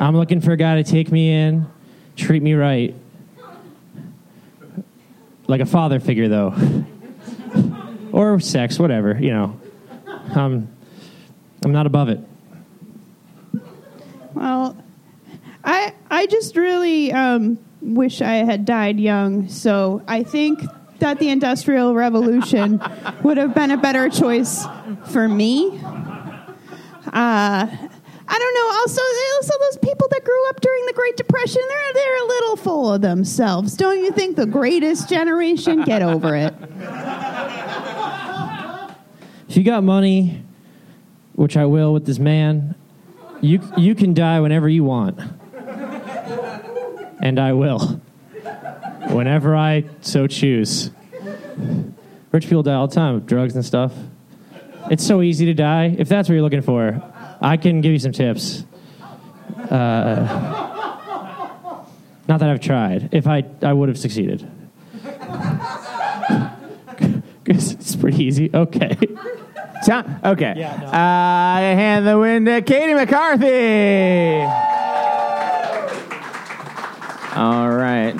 [0.00, 1.66] I'm looking for a guy to take me in,
[2.16, 2.94] treat me right.
[5.48, 6.54] Like a father figure, though.
[8.12, 9.60] or sex, whatever, you know.
[10.34, 10.68] Um,
[11.64, 12.20] I'm not above it.
[14.34, 14.76] Well,
[15.64, 19.48] I I just really um, wish I had died young.
[19.48, 20.60] So I think
[20.98, 22.80] that the Industrial Revolution
[23.22, 24.64] would have been a better choice
[25.06, 25.80] for me.
[27.12, 27.66] Uh,
[28.30, 28.68] I don't know.
[28.80, 29.00] Also,
[29.36, 32.92] also those people that grew up during the Great Depression, they're they're a little full
[32.92, 33.74] of themselves.
[33.74, 34.36] Don't you think?
[34.36, 36.54] The greatest generation, get over it.
[39.48, 40.42] If you got money,
[41.34, 42.74] which I will with this man,
[43.40, 45.18] you you can die whenever you want,
[47.22, 48.00] and I will,
[49.08, 50.90] whenever I so choose.
[52.30, 53.94] Rich people die all the time of drugs and stuff.
[54.90, 55.96] It's so easy to die.
[55.98, 57.02] If that's what you're looking for,
[57.40, 58.64] I can give you some tips.
[59.70, 60.66] Uh,
[62.26, 63.10] not that I've tried.
[63.12, 64.48] If I, I would have succeeded.
[67.46, 68.50] it's pretty easy.
[68.52, 68.96] Okay.
[69.82, 70.62] Sound, okay.
[70.62, 74.42] uh, I hand the win to Katie McCarthy.
[77.36, 78.16] All right.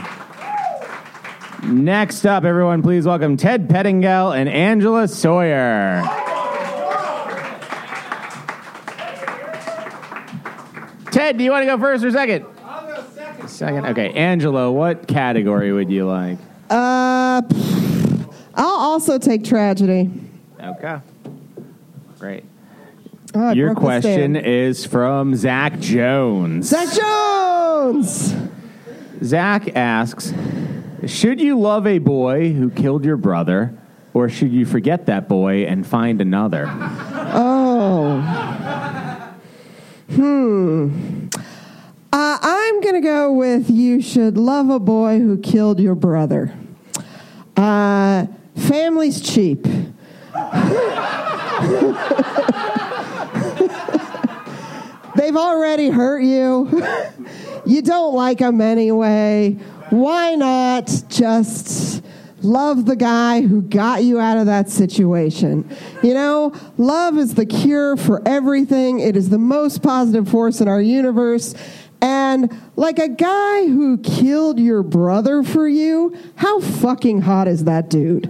[1.64, 6.02] Next up, everyone, please welcome Ted Pettingill and Angela Sawyer.
[11.28, 12.46] Ted, do you want to go first or second?
[12.64, 13.48] I'll go second.
[13.48, 13.86] Second.
[13.88, 16.38] Okay, Angela, what category would you like?
[16.70, 20.10] Uh, pff, I'll also take tragedy.
[20.58, 20.98] Okay.
[22.18, 22.44] Great.
[23.34, 26.68] Oh, Your question is from Zach Jones.
[26.68, 28.34] Zach Jones.
[29.22, 30.32] Zach asks
[31.04, 33.76] should you love a boy who killed your brother,
[34.14, 36.64] or should you forget that boy and find another?
[36.70, 38.38] Oh.
[40.14, 41.17] Hmm.
[42.10, 46.54] Uh, I'm going to go with you should love a boy who killed your brother.
[47.54, 49.64] Uh, family's cheap.
[55.16, 56.82] They've already hurt you.
[57.66, 59.58] you don't like them anyway.
[59.90, 62.02] Why not just
[62.40, 65.68] love the guy who got you out of that situation?
[66.02, 70.68] You know, love is the cure for everything, it is the most positive force in
[70.68, 71.54] our universe.
[72.28, 77.88] And like a guy who killed your brother for you, how fucking hot is that
[77.88, 78.26] dude?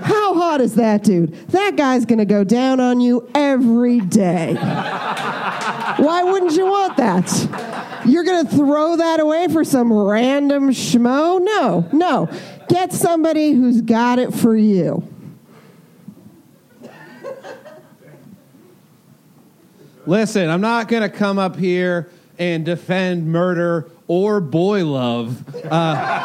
[0.00, 1.34] How hot is that dude?
[1.50, 4.54] That guy's gonna go down on you every day.
[4.54, 8.02] Why wouldn't you want that?
[8.04, 11.40] You're gonna throw that away for some random schmo?
[11.40, 12.28] No, no.
[12.68, 15.04] Get somebody who's got it for you.
[20.08, 25.44] Listen, I'm not going to come up here and defend murder or boy love.
[25.66, 26.24] Uh,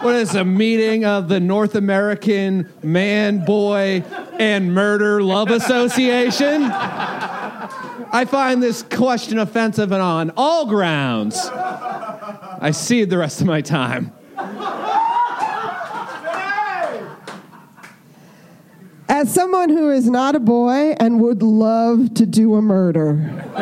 [0.00, 4.02] what is a meeting of the North American Man, Boy,
[4.40, 6.64] and Murder Love Association?
[6.64, 11.38] I find this question offensive and on all grounds.
[11.46, 14.12] I cede the rest of my time.
[19.12, 23.30] As someone who is not a boy and would love to do a murder,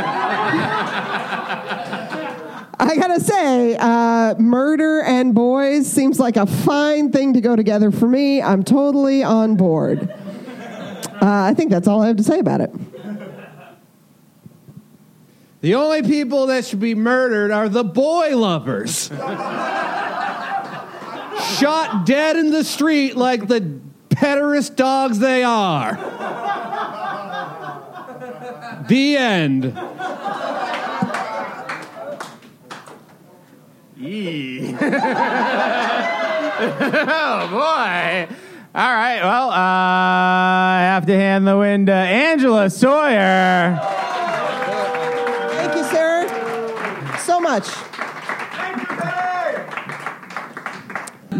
[2.79, 7.91] I gotta say, uh, murder and boys seems like a fine thing to go together
[7.91, 8.41] for me.
[8.41, 10.09] I'm totally on board.
[10.09, 12.71] Uh, I think that's all I have to say about it.
[15.63, 19.09] The only people that should be murdered are the boy lovers.
[21.59, 23.81] Shot dead in the street like the
[24.21, 25.95] pederast dogs they are.
[28.87, 29.65] The end.
[33.97, 34.77] Yee.
[34.79, 35.09] oh
[37.51, 38.29] boy.
[38.73, 39.21] All right.
[39.23, 43.81] Well, uh, I have to hand the win to Angela Sawyer.
[45.51, 47.17] Thank you, sir.
[47.19, 47.90] So much.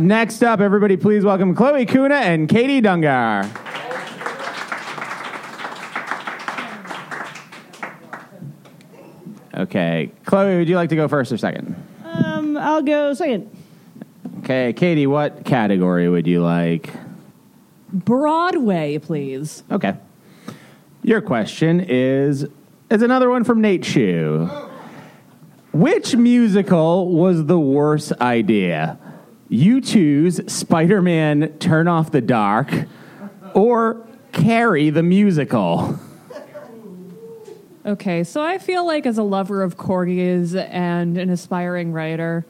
[0.01, 3.45] Next up, everybody, please welcome Chloe Kuna and Katie Dungar.
[9.53, 11.77] Okay, Chloe, would you like to go first or second?
[12.03, 13.55] Um, I'll go second.
[14.39, 16.89] Okay, Katie, what category would you like?
[17.93, 19.65] Broadway, please.
[19.71, 19.99] Okay.
[21.03, 22.47] Your question is
[22.89, 24.49] is another one from Nate Shue.
[25.73, 28.99] Which musical was the worst idea?
[29.51, 32.73] U2's Spider Man Turn Off the Dark
[33.55, 35.99] or Carrie the Musical?
[37.85, 42.45] Okay, so I feel like as a lover of corgis and an aspiring writer,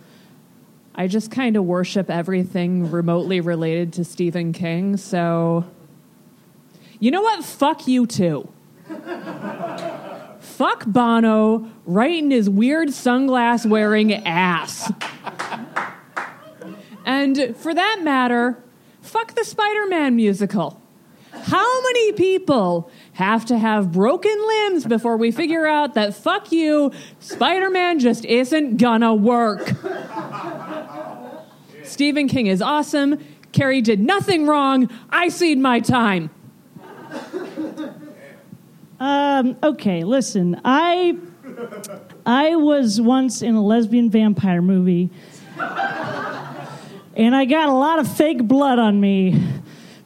[0.95, 4.97] I just kind of worship everything remotely related to Stephen King.
[4.97, 5.65] So,
[6.99, 7.45] you know what?
[7.45, 8.49] Fuck you too.
[10.41, 14.93] Fuck Bono right in his weird sunglass wearing ass.
[17.05, 18.63] And for that matter,
[19.01, 20.81] fuck the Spider Man musical.
[21.33, 26.93] How many people have to have broken limbs before we figure out that fuck you,
[27.21, 29.73] Spider Man just isn't gonna work?
[31.83, 33.19] Stephen King is awesome.
[33.53, 34.89] Carrie did nothing wrong.
[35.11, 36.31] I cede my time.
[39.01, 40.61] Um, okay, listen.
[40.65, 41.17] I
[42.27, 45.11] I was once in a lesbian vampire movie,
[47.21, 49.39] and I got a lot of fake blood on me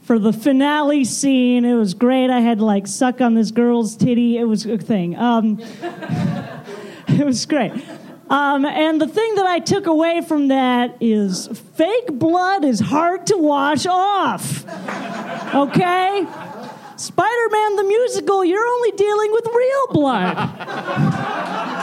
[0.02, 1.64] for the finale scene.
[1.64, 2.28] It was great.
[2.28, 4.36] I had to like suck on this girl's titty.
[4.36, 5.16] It was a thing.
[5.16, 5.60] Um,
[7.08, 7.70] it was great.
[8.28, 11.46] Um, and the thing that I took away from that is
[11.76, 14.64] fake blood is hard to wash off.
[15.54, 16.26] Okay?
[16.96, 20.36] Spider Man the musical, you're only dealing with real blood.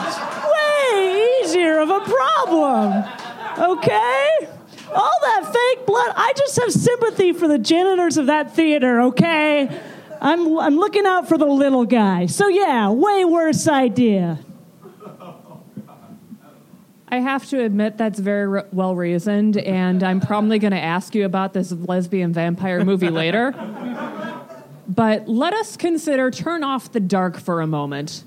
[0.08, 0.20] It's
[0.52, 3.06] way easier of a problem.
[3.58, 4.48] Okay?
[4.94, 9.70] All that fake blood, I just have sympathy for the janitors of that theater, okay?
[10.22, 12.28] I'm, I'm looking out for the little guy.
[12.28, 14.40] So, yeah, way worse idea.
[17.14, 21.14] I have to admit that's very re- well reasoned, and I'm probably going to ask
[21.14, 23.54] you about this lesbian vampire movie later.
[24.88, 28.24] But let us consider Turn Off the Dark for a moment.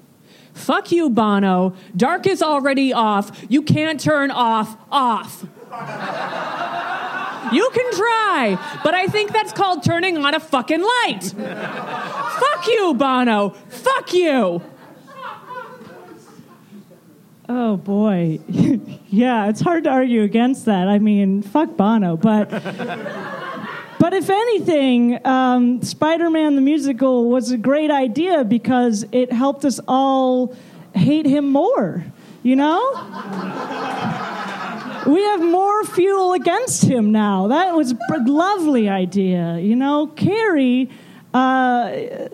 [0.52, 1.74] Fuck you, Bono.
[1.96, 3.44] Dark is already off.
[3.48, 5.46] You can't turn off off.
[7.52, 11.20] You can try, but I think that's called turning on a fucking light.
[12.40, 13.50] Fuck you, Bono.
[13.68, 14.62] Fuck you.
[17.48, 18.40] Oh boy,
[19.08, 20.88] yeah, it's hard to argue against that.
[20.88, 22.50] I mean, fuck Bono, but
[23.98, 29.78] but if anything, um, Spider-Man the musical was a great idea because it helped us
[29.86, 30.56] all
[30.94, 32.02] hate him more.
[32.42, 32.92] You know,
[35.06, 37.48] we have more fuel against him now.
[37.48, 39.58] That was a lovely idea.
[39.58, 40.90] You know, Carrie,
[41.32, 42.28] uh,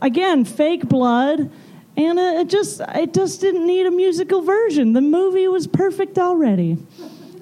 [0.00, 1.50] again, fake blood.
[1.96, 4.94] And it just it just didn't need a musical version.
[4.94, 6.76] The movie was perfect already.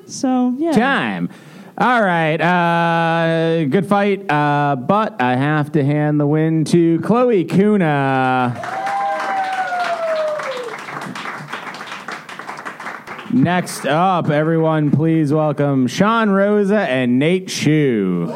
[0.07, 0.73] So yeah.
[0.73, 1.31] Time.
[1.79, 2.39] All right.
[2.39, 4.31] Uh, good fight.
[4.31, 8.92] Uh, but I have to hand the win to Chloe Kuna.
[13.33, 18.27] Next up, everyone, please welcome Sean Rosa and Nate Shue.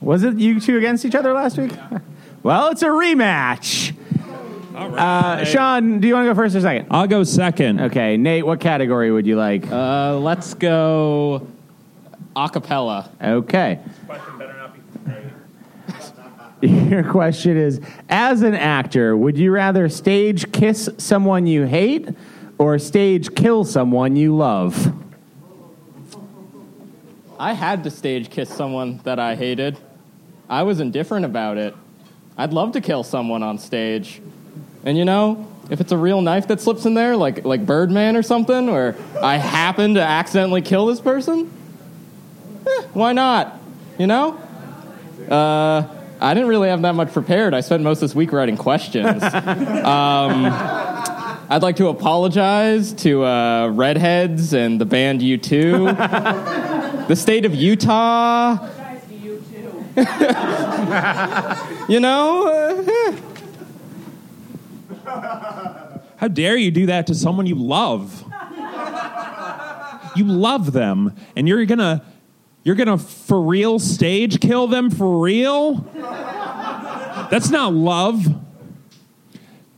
[0.00, 1.72] Was it you two against each other last week?
[2.42, 3.96] Well, it's a rematch.
[4.74, 6.88] Uh, Sean, do you want to go first or second?
[6.90, 7.80] I'll go second.
[7.80, 9.66] Okay, Nate, what category would you like?
[9.72, 11.46] Uh, let's go
[12.36, 13.08] acapella.
[13.22, 13.80] Okay.
[16.90, 22.08] Your question is As an actor, would you rather stage kiss someone you hate
[22.56, 24.94] or stage kill someone you love?
[27.38, 29.76] I had to stage kiss someone that I hated.
[30.48, 31.74] I was indifferent about it.
[32.38, 34.22] I'd love to kill someone on stage.
[34.84, 38.16] And you know, if it's a real knife that slips in there, like like Birdman
[38.16, 41.50] or something, or I happen to accidentally kill this person,
[42.66, 43.60] eh, why not?
[43.98, 44.40] You know?
[45.28, 47.52] Uh, I didn't really have that much prepared.
[47.52, 49.22] I spent most of this week writing questions.
[49.22, 50.46] um,
[51.50, 58.70] I'd like to apologize to uh, Redheads and the band U2, the state of Utah.
[61.88, 62.48] you know?
[65.04, 65.60] Uh.
[66.16, 68.24] How dare you do that to someone you love?
[70.16, 72.02] You love them, and you're gonna,
[72.64, 75.86] you're gonna for real stage kill them for real?
[77.30, 78.26] That's not love.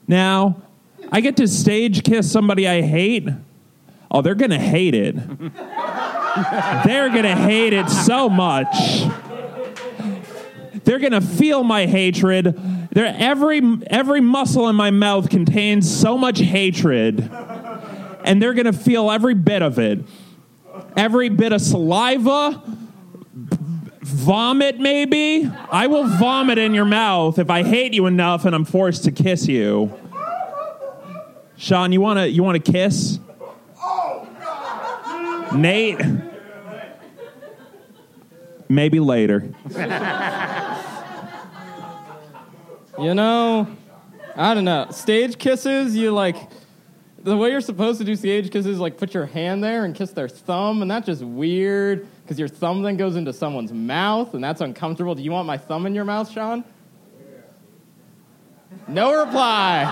[0.09, 0.63] Now,
[1.11, 3.29] I get to stage kiss somebody I hate.
[4.11, 5.17] Oh, they're gonna hate it.
[6.85, 8.75] they're gonna hate it so much.
[10.85, 12.89] They're gonna feel my hatred.
[12.93, 17.29] They're, every every muscle in my mouth contains so much hatred,
[18.25, 20.05] and they're gonna feel every bit of it.
[20.97, 22.63] Every bit of saliva,
[24.01, 25.51] vomit, maybe.
[25.71, 29.13] I will vomit in your mouth if I hate you enough and I'm forced to
[29.13, 29.93] kiss you.
[31.59, 33.19] Sean, you wanna you wanna kiss?
[35.55, 36.01] Nate.
[38.69, 39.53] Maybe later.
[42.99, 43.69] You know,
[44.35, 44.87] I don't know.
[44.91, 46.37] Stage kisses, you like
[47.27, 49.95] the way you're supposed to do stage kisses, is like put your hand there and
[49.95, 54.33] kiss their thumb, and that's just weird because your thumb then goes into someone's mouth,
[54.33, 55.15] and that's uncomfortable.
[55.17, 56.65] Do you want my thumb in your mouth, Sean?
[58.87, 59.85] No reply.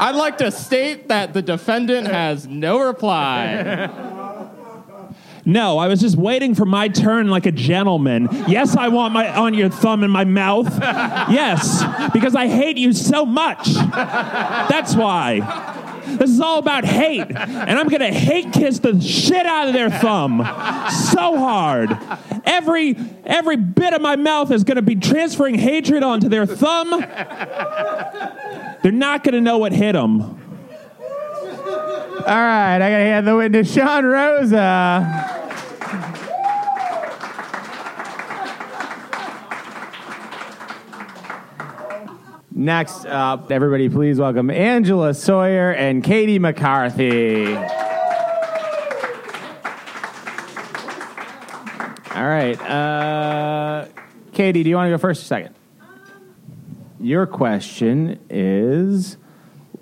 [0.00, 3.90] I'd like to state that the defendant has no reply.
[5.46, 8.28] No, I was just waiting for my turn like a gentleman.
[8.48, 10.72] Yes, I want my on your thumb in my mouth.
[10.80, 13.68] Yes, because I hate you so much.
[13.74, 15.73] That's why.
[16.06, 19.90] This is all about hate, and I'm gonna hate kiss the shit out of their
[19.90, 20.38] thumb
[21.12, 21.96] so hard.
[22.44, 26.90] Every every bit of my mouth is gonna be transferring hatred onto their thumb.
[28.82, 30.40] They're not gonna know what hit them.
[32.26, 35.43] All right, I got to hand the win to Sean Rosa.
[42.56, 47.52] Next up, everybody, please welcome Angela Sawyer and Katie McCarthy.
[52.14, 53.86] All right, uh,
[54.32, 55.56] Katie, do you want to go first or second?
[57.00, 59.16] Your question is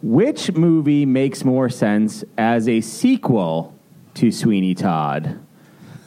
[0.01, 3.79] Which movie makes more sense as a sequel
[4.15, 5.39] to Sweeney Todd?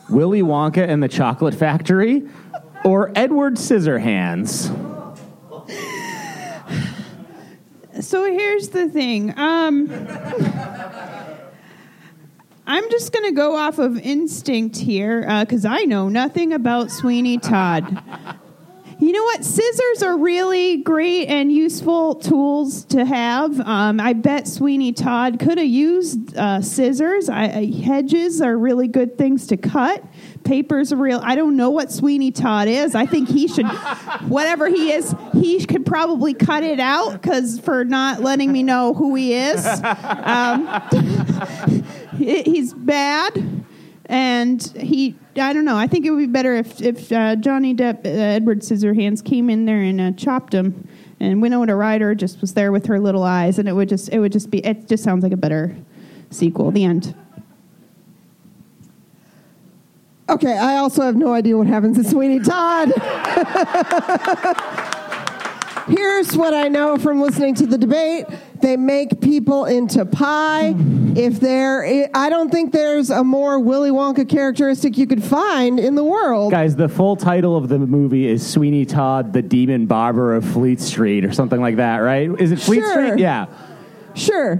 [0.10, 2.28] Willy Wonka and the Chocolate Factory
[2.84, 4.95] or Edward Scissorhands?
[8.02, 9.34] So here's the thing.
[9.38, 9.90] Um,
[12.68, 17.38] I'm just going to go off of instinct here because I know nothing about Sweeney
[17.38, 18.04] Todd.
[19.00, 19.46] You know what?
[19.46, 23.60] Scissors are really great and useful tools to have.
[23.60, 27.30] Um, I bet Sweeney Todd could have used uh, scissors.
[27.30, 30.04] I, I, hedges are really good things to cut.
[30.46, 31.20] Papers are real.
[31.24, 32.96] I don't know what Sweeney Todd is.
[32.96, 33.66] I think he should,
[34.28, 38.94] whatever he is, he could probably cut it out because for not letting me know
[38.94, 39.66] who he is.
[39.84, 40.68] Um,
[42.18, 43.66] he's bad
[44.08, 47.74] and he i don't know i think it would be better if if uh, johnny
[47.74, 50.88] depp uh, edward scissorhands came in there and uh, chopped him
[51.20, 54.20] and winona ryder just was there with her little eyes and it would just it
[54.20, 55.76] would just be it just sounds like a better
[56.30, 57.16] sequel the end
[60.28, 62.92] Okay, I also have no idea what happens in Sweeney Todd.
[65.88, 68.26] Here's what I know from listening to the debate.
[68.60, 70.74] They make people into pie.
[71.16, 75.94] If there, I don't think there's a more Willy Wonka characteristic you could find in
[75.94, 76.50] the world.
[76.52, 80.82] Guys, the full title of the movie is Sweeney Todd, the Demon Barber of Fleet
[80.82, 82.32] Street, or something like that, right?
[82.42, 82.92] Is it Fleet Sure.
[83.08, 83.20] Street?
[83.22, 83.46] Yeah.
[84.16, 84.60] Sure.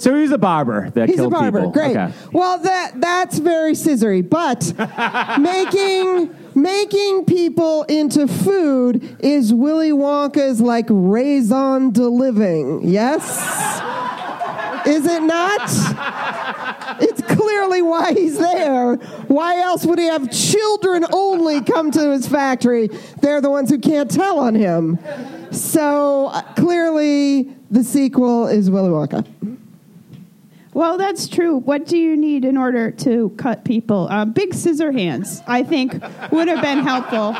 [0.00, 1.58] So he's a barber that He's a barber.
[1.58, 1.72] people.
[1.72, 1.94] Great.
[1.94, 2.10] Okay.
[2.32, 4.72] Well, that that's very scissory, but
[5.38, 12.80] making making people into food is Willy Wonka's like raison de living.
[12.88, 13.28] Yes.
[14.86, 15.60] Is it not?
[17.02, 18.94] It's clearly why he's there.
[19.28, 22.88] Why else would he have children only come to his factory?
[23.20, 24.98] They're the ones who can't tell on him.
[25.52, 29.58] So uh, clearly, the sequel is Willy Wonka.
[30.72, 34.92] Well that's true what do you need in order to cut people uh, big scissor
[34.92, 35.92] hands i think
[36.30, 37.34] would have been helpful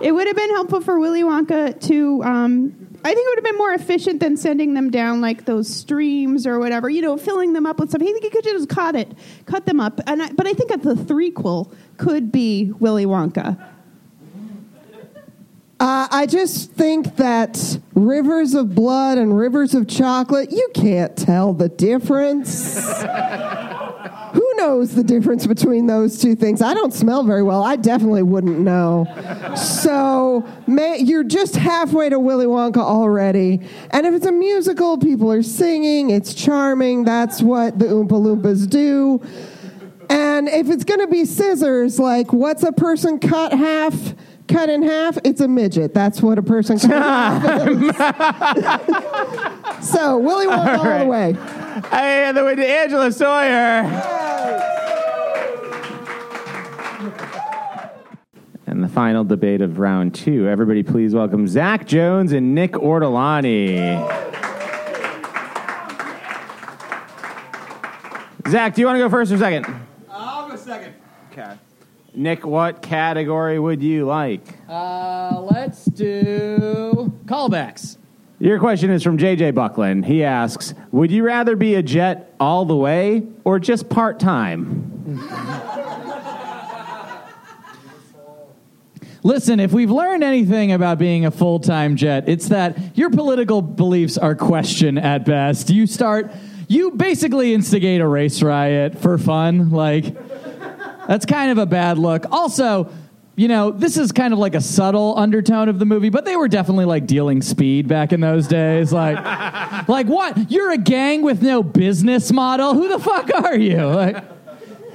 [0.00, 3.52] it would have been helpful for willy wonka to um, I think it would have
[3.52, 7.52] been more efficient than sending them down like those streams or whatever, you know, filling
[7.52, 8.00] them up with stuff.
[8.00, 9.12] I think he could just cut it,
[9.44, 10.00] cut them up.
[10.06, 13.60] And I, but I think that the threequel could be Willy Wonka.
[15.82, 21.52] Uh, I just think that rivers of blood and rivers of chocolate, you can't tell
[21.52, 23.02] the difference.
[24.32, 26.62] Who knows the difference between those two things?
[26.62, 27.64] I don't smell very well.
[27.64, 29.08] I definitely wouldn't know.
[29.56, 33.60] So may, you're just halfway to Willy Wonka already.
[33.90, 37.02] And if it's a musical, people are singing, it's charming.
[37.02, 39.20] That's what the Oompa Loompas do.
[40.08, 44.14] And if it's going to be scissors, like what's a person cut half?
[44.52, 45.94] Cut in half, it's a midget.
[45.94, 46.90] That's what a person cut
[47.68, 48.88] in half
[49.80, 49.88] is.
[49.90, 51.32] so Willy Wonka all the way.
[51.90, 53.82] Hey, and the way to Angela Sawyer.
[58.66, 60.46] And the final debate of round two.
[60.48, 64.00] Everybody, please welcome Zach Jones and Nick Ortolani.
[68.50, 69.66] Zach, do you want to go first or second?
[70.10, 70.94] I'll go second.
[71.30, 71.56] Okay.
[72.14, 74.42] Nick, what category would you like?
[74.68, 77.96] Uh, let's do callbacks.
[78.38, 80.04] Your question is from JJ Buckland.
[80.04, 84.90] He asks Would you rather be a jet all the way or just part time?
[89.24, 93.62] Listen, if we've learned anything about being a full time jet, it's that your political
[93.62, 95.70] beliefs are questioned at best.
[95.70, 96.32] You start,
[96.68, 99.70] you basically instigate a race riot for fun.
[99.70, 100.16] Like,
[101.06, 102.26] that's kind of a bad look.
[102.30, 102.90] Also,
[103.34, 106.36] you know, this is kind of like a subtle undertone of the movie, but they
[106.36, 108.92] were definitely like dealing speed back in those days.
[108.92, 109.16] Like,
[109.88, 110.50] like what?
[110.50, 112.74] You're a gang with no business model?
[112.74, 113.84] Who the fuck are you?
[113.86, 114.22] Like,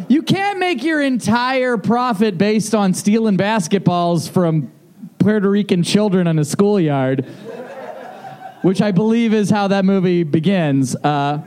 [0.08, 4.72] you can't make your entire profit based on stealing basketballs from
[5.18, 7.26] Puerto Rican children in a schoolyard,
[8.62, 10.96] which I believe is how that movie begins.
[10.96, 11.42] Uh,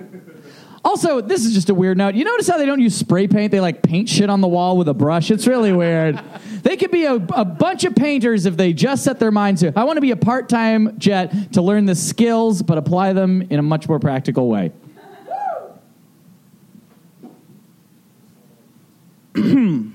[0.82, 2.14] also, this is just a weird note.
[2.14, 3.52] You notice how they don't use spray paint?
[3.52, 5.30] They like paint shit on the wall with a brush.
[5.30, 6.20] It's really weird.
[6.62, 9.72] They could be a, a bunch of painters if they just set their minds to.
[9.74, 13.40] I want to be a part time jet to learn the skills, but apply them
[13.48, 14.70] in a much more practical way.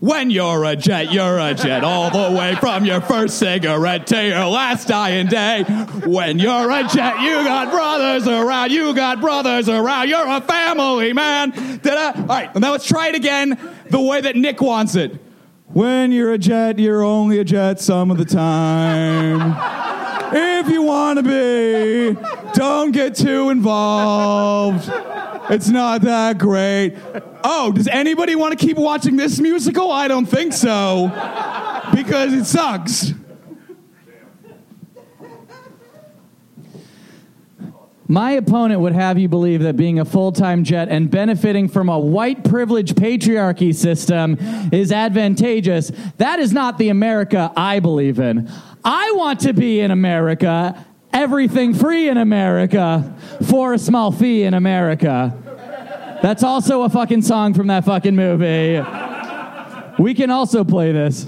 [0.00, 4.28] When you're a jet, you're a jet all the way from your first cigarette to
[4.28, 5.62] your last dying day.
[6.06, 11.12] When you're a jet, you got brothers around, you got brothers around, you're a family
[11.12, 11.50] man.
[11.82, 12.18] Da-da.
[12.18, 13.58] All right, now let's try it again
[13.90, 15.20] the way that Nick wants it.
[15.66, 19.54] When you're a jet, you're only a jet some of the time.
[20.32, 22.18] If you want to be,
[22.54, 24.90] don't get too involved.
[25.50, 26.96] It's not that great.
[27.42, 29.90] Oh, does anybody want to keep watching this musical?
[29.90, 31.08] I don't think so.
[31.92, 33.12] Because it sucks.
[38.06, 41.88] My opponent would have you believe that being a full time jet and benefiting from
[41.88, 44.36] a white privilege patriarchy system
[44.72, 45.92] is advantageous.
[46.16, 48.50] That is not the America I believe in.
[48.84, 53.14] I want to be in America, everything free in America,
[53.48, 55.36] for a small fee in America.
[56.22, 58.82] That's also a fucking song from that fucking movie.
[59.98, 61.26] We can also play this.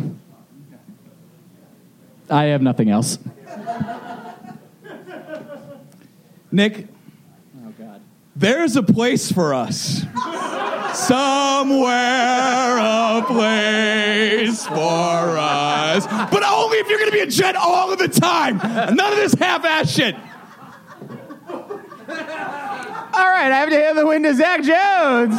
[2.31, 3.19] I have nothing else.
[6.51, 6.87] Nick,
[7.65, 8.01] oh,
[8.37, 10.05] there's a place for us.
[10.95, 16.07] Somewhere a place for us.
[16.07, 18.59] But only if you're going to be a jet all of the time.
[18.59, 20.15] None of this half ass shit.
[23.15, 25.37] All right, I have to hand the win to Zach Jones.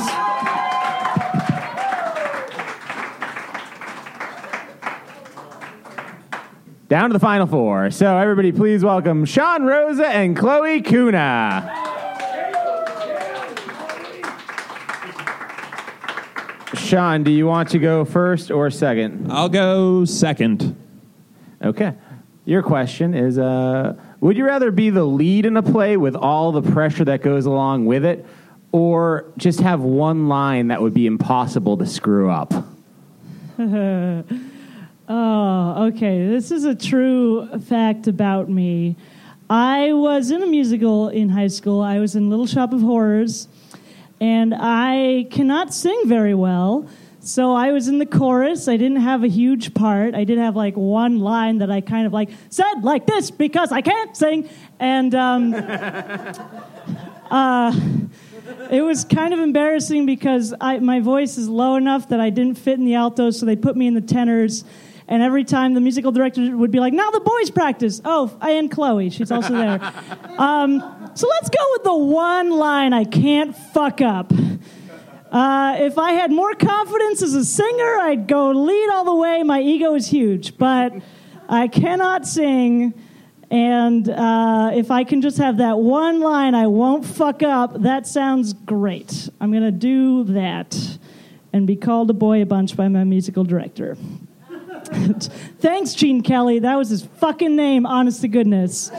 [6.88, 7.90] Down to the final four.
[7.90, 11.83] So, everybody, please welcome Sean Rosa and Chloe Kuna.
[16.94, 19.32] Sean, do you want to go first or second?
[19.32, 20.76] I'll go second.
[21.60, 21.96] Okay.
[22.46, 26.52] Your question is uh, Would you rather be the lead in a play with all
[26.52, 28.24] the pressure that goes along with it,
[28.72, 32.54] or just have one line that would be impossible to screw up?
[35.10, 36.28] oh, okay.
[36.28, 38.98] This is a true fact about me.
[39.50, 41.82] I was in a musical in high school.
[41.82, 43.48] I was in Little Shop of Horrors,
[44.24, 46.88] and I cannot sing very well.
[47.20, 48.70] So I was in the chorus.
[48.70, 50.16] I didn't have a huge part.
[50.16, 53.74] I did have like one line that I kind of like said like this because
[53.74, 54.48] I can't sing,
[54.80, 55.54] and um,
[57.32, 57.78] uh,
[58.72, 62.58] it was kind of embarrassing because I, my voice is low enough that I didn't
[62.58, 64.64] fit in the altos, so they put me in the tenors.
[65.06, 68.72] And every time the musical director would be like, "Now the boys practice." Oh, and
[68.72, 69.94] Chloe, she's also there.
[70.38, 74.32] um, so let's go with the one line I can't fuck up.
[75.32, 79.42] Uh, if I had more confidence as a singer, I'd go lead all the way.
[79.42, 80.94] My ego is huge, but
[81.50, 82.94] I cannot sing.
[83.50, 88.08] And uh, if I can just have that one line I won't fuck up, that
[88.08, 89.30] sounds great.
[89.40, 90.98] I'm going to do that
[91.52, 93.98] and be called a boy a bunch by my musical director.
[95.60, 96.60] Thanks, Gene Kelly.
[96.60, 98.92] That was his fucking name, honest to goodness.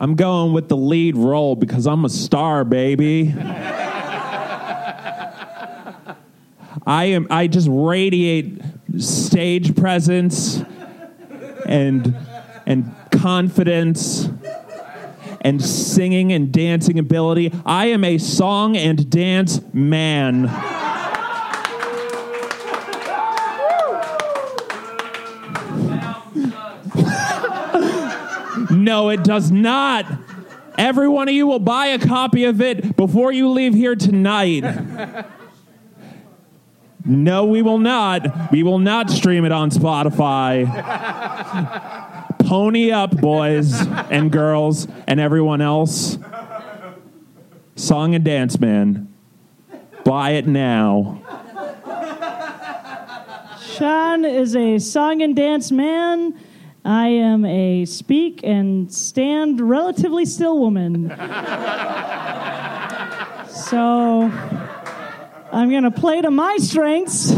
[0.00, 3.34] I'm going with the lead role because I'm a star, baby.
[6.86, 8.60] I am I just radiate
[8.98, 10.62] stage presence
[11.66, 12.16] and
[12.66, 14.28] and confidence
[15.40, 17.52] and singing and dancing ability.
[17.64, 20.50] I am a song and dance man.
[28.84, 30.04] No, it does not.
[30.76, 34.62] Every one of you will buy a copy of it before you leave here tonight.
[37.06, 38.50] No, we will not.
[38.52, 40.66] We will not stream it on Spotify.
[42.40, 43.74] Pony up, boys
[44.10, 46.18] and girls, and everyone else.
[47.76, 49.10] Song and Dance Man.
[50.04, 51.22] Buy it now.
[53.62, 56.38] Sean is a song and dance man.
[56.84, 61.08] I am a speak and stand relatively still woman.
[63.48, 64.30] so
[65.50, 67.30] I'm going to play to my strengths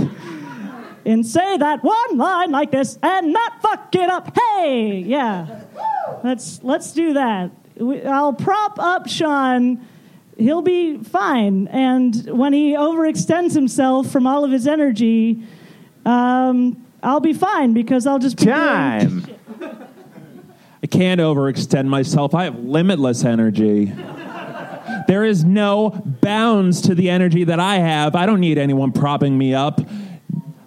[1.04, 4.36] and say that one line like this and not fuck it up.
[4.36, 5.60] Hey, yeah.
[6.24, 7.52] Let's let's do that.
[8.06, 9.86] I'll prop up Sean.
[10.36, 11.68] He'll be fine.
[11.68, 15.44] And when he overextends himself from all of his energy,
[16.04, 19.22] um, I'll be fine because I'll just be doing- Time.
[20.82, 22.34] I can't overextend myself.
[22.34, 23.92] I have limitless energy.
[25.06, 25.90] There is no
[26.20, 28.16] bounds to the energy that I have.
[28.16, 29.80] I don't need anyone propping me up.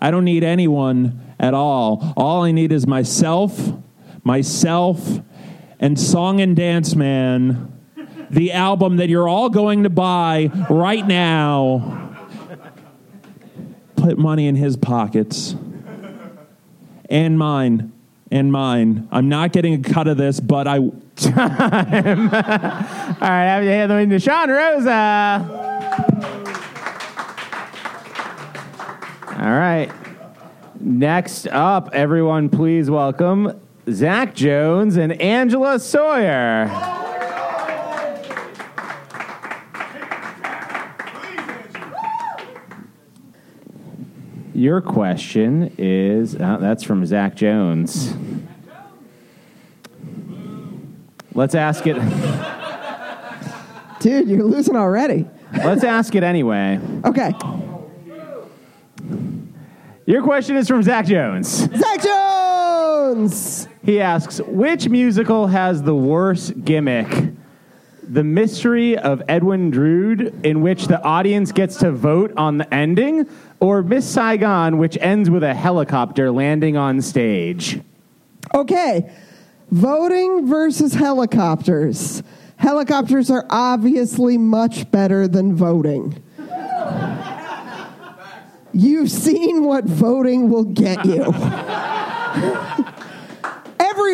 [0.01, 2.13] I don't need anyone at all.
[2.15, 3.73] All I need is myself,
[4.23, 5.19] myself,
[5.77, 7.73] and Song and Dance Man,
[8.29, 12.15] the album that you're all going to buy right now.
[13.97, 15.53] Put money in his pockets
[17.09, 17.91] and mine
[18.31, 19.07] and mine.
[19.11, 20.77] I'm not getting a cut of this, but I.
[21.19, 21.39] Time.
[22.33, 25.69] All right, have to hand the win to Sean Rosa.
[29.37, 29.91] All right.
[30.79, 36.98] Next up, everyone, please welcome Zach Jones and Angela Sawyer.
[44.59, 48.13] Your question is uh, that's from Zach Jones.
[51.33, 51.95] Let's ask it.
[54.01, 55.29] Dude, you're losing already.
[55.53, 56.77] Let's ask it anyway.
[57.05, 57.31] Okay.
[60.05, 61.47] Your question is from Zach Jones.
[61.47, 63.69] Zach Jones!
[63.81, 67.28] He asks, which musical has the worst gimmick?
[68.09, 73.29] The Mystery of Edwin Drood, in which the audience gets to vote on the ending,
[73.59, 77.79] or Miss Saigon, which ends with a helicopter landing on stage?
[78.55, 79.11] Okay.
[79.69, 82.23] Voting versus helicopters.
[82.57, 86.23] Helicopters are obviously much better than voting.
[88.73, 91.25] You've seen what voting will get you.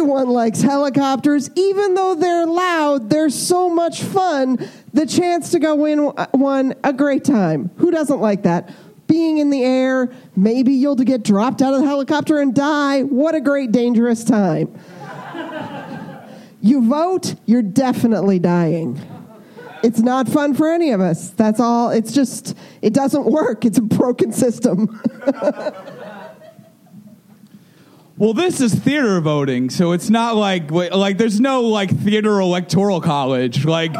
[0.05, 4.69] Everyone likes helicopters, even though they're loud, they're so much fun.
[4.93, 5.97] The chance to go in
[6.29, 7.71] one, a great time.
[7.77, 8.71] Who doesn't like that?
[9.07, 13.01] Being in the air, maybe you'll get dropped out of the helicopter and die.
[13.01, 14.79] What a great, dangerous time.
[16.61, 19.01] you vote, you're definitely dying.
[19.81, 21.31] It's not fun for any of us.
[21.31, 21.89] That's all.
[21.89, 23.65] It's just, it doesn't work.
[23.65, 25.01] It's a broken system.
[28.17, 33.01] Well, this is theater voting, so it's not like like there's no like theater electoral
[33.01, 33.65] college.
[33.65, 33.91] Like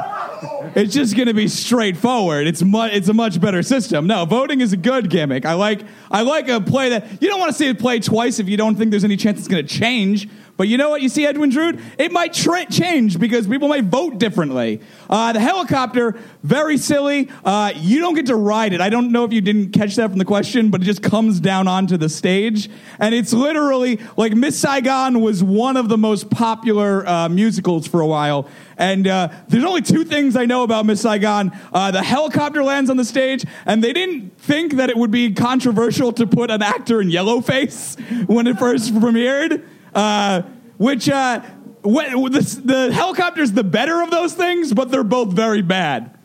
[0.74, 2.48] it's just going to be straightforward.
[2.48, 4.08] It's mu- it's a much better system.
[4.08, 5.46] No, voting is a good gimmick.
[5.46, 8.40] I like I like a play that you don't want to see it play twice
[8.40, 10.30] if you don't think there's any chance it's going to change.
[10.58, 11.02] But you know what?
[11.02, 11.82] You see Edwin Drood?
[11.98, 14.80] It might tra- change because people might vote differently.
[15.10, 17.30] Uh, the helicopter, very silly.
[17.44, 18.80] Uh, you don't get to ride it.
[18.80, 21.42] I don't know if you didn't catch that from the question, but it just comes
[21.42, 22.70] down onto the stage.
[23.00, 28.00] And it's literally like Miss Saigon was one of the most popular uh, musicals for
[28.00, 28.48] a while.
[28.78, 31.52] And uh, there's only two things I know about Miss Saigon.
[31.74, 35.34] Uh, the helicopter lands on the stage, and they didn't think that it would be
[35.34, 37.96] controversial to put an actor in yellow face
[38.28, 39.66] when it first premiered.
[39.96, 40.44] Uh,
[40.78, 41.42] which uh,
[41.84, 46.16] the, the helicopter's the better of those things, but they're both very bad.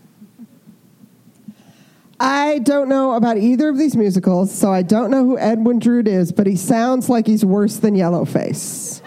[2.19, 6.07] I don't know about either of these musicals, so I don't know who Edwin Drood
[6.07, 9.01] is, but he sounds like he's worse than Yellowface.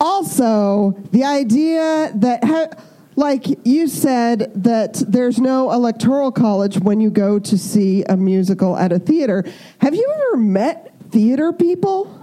[0.00, 2.70] also, the idea that, ha-
[3.14, 8.76] like you said, that there's no electoral college when you go to see a musical
[8.76, 9.44] at a theater.
[9.78, 12.20] Have you ever met theater people?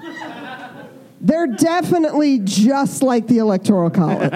[1.21, 4.31] They're definitely just like the electoral college.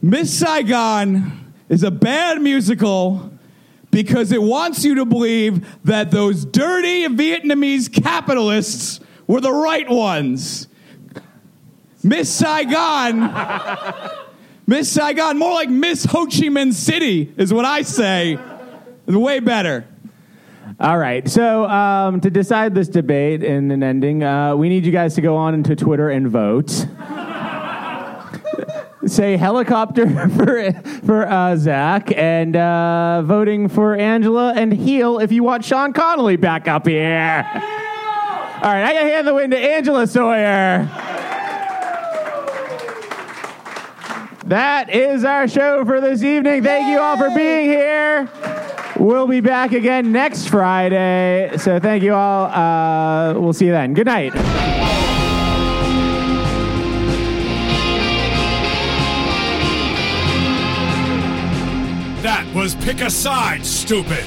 [0.00, 3.30] Miss Saigon is a bad musical
[3.90, 10.68] because it wants you to believe that those dirty Vietnamese capitalists were the right ones.
[12.02, 13.32] Miss Saigon,
[14.66, 18.38] Miss Saigon, more like Miss Ho Chi Minh City is what I say.
[19.08, 19.86] Way better.
[20.78, 21.26] All right.
[21.26, 25.22] So um, to decide this debate and an ending, uh, we need you guys to
[25.22, 26.68] go on into Twitter and vote.
[29.06, 30.72] Say helicopter for
[31.06, 36.36] for uh, Zach and uh, voting for Angela and heel if you want Sean Connolly
[36.36, 37.46] back up here.
[37.50, 40.84] All right, I gotta hand the win to Angela Sawyer.
[44.44, 46.62] That is our show for this evening.
[46.62, 48.28] Thank you all for being here.
[48.98, 51.52] We'll be back again next Friday.
[51.58, 52.46] So thank you all.
[52.46, 53.94] Uh, we'll see you then.
[53.94, 54.32] Good night.
[62.22, 64.24] That was Pick a Side, stupid.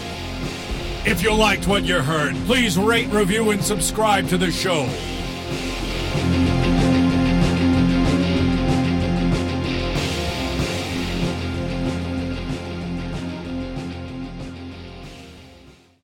[1.03, 4.87] If you liked what you heard, please rate, review, and subscribe to the show.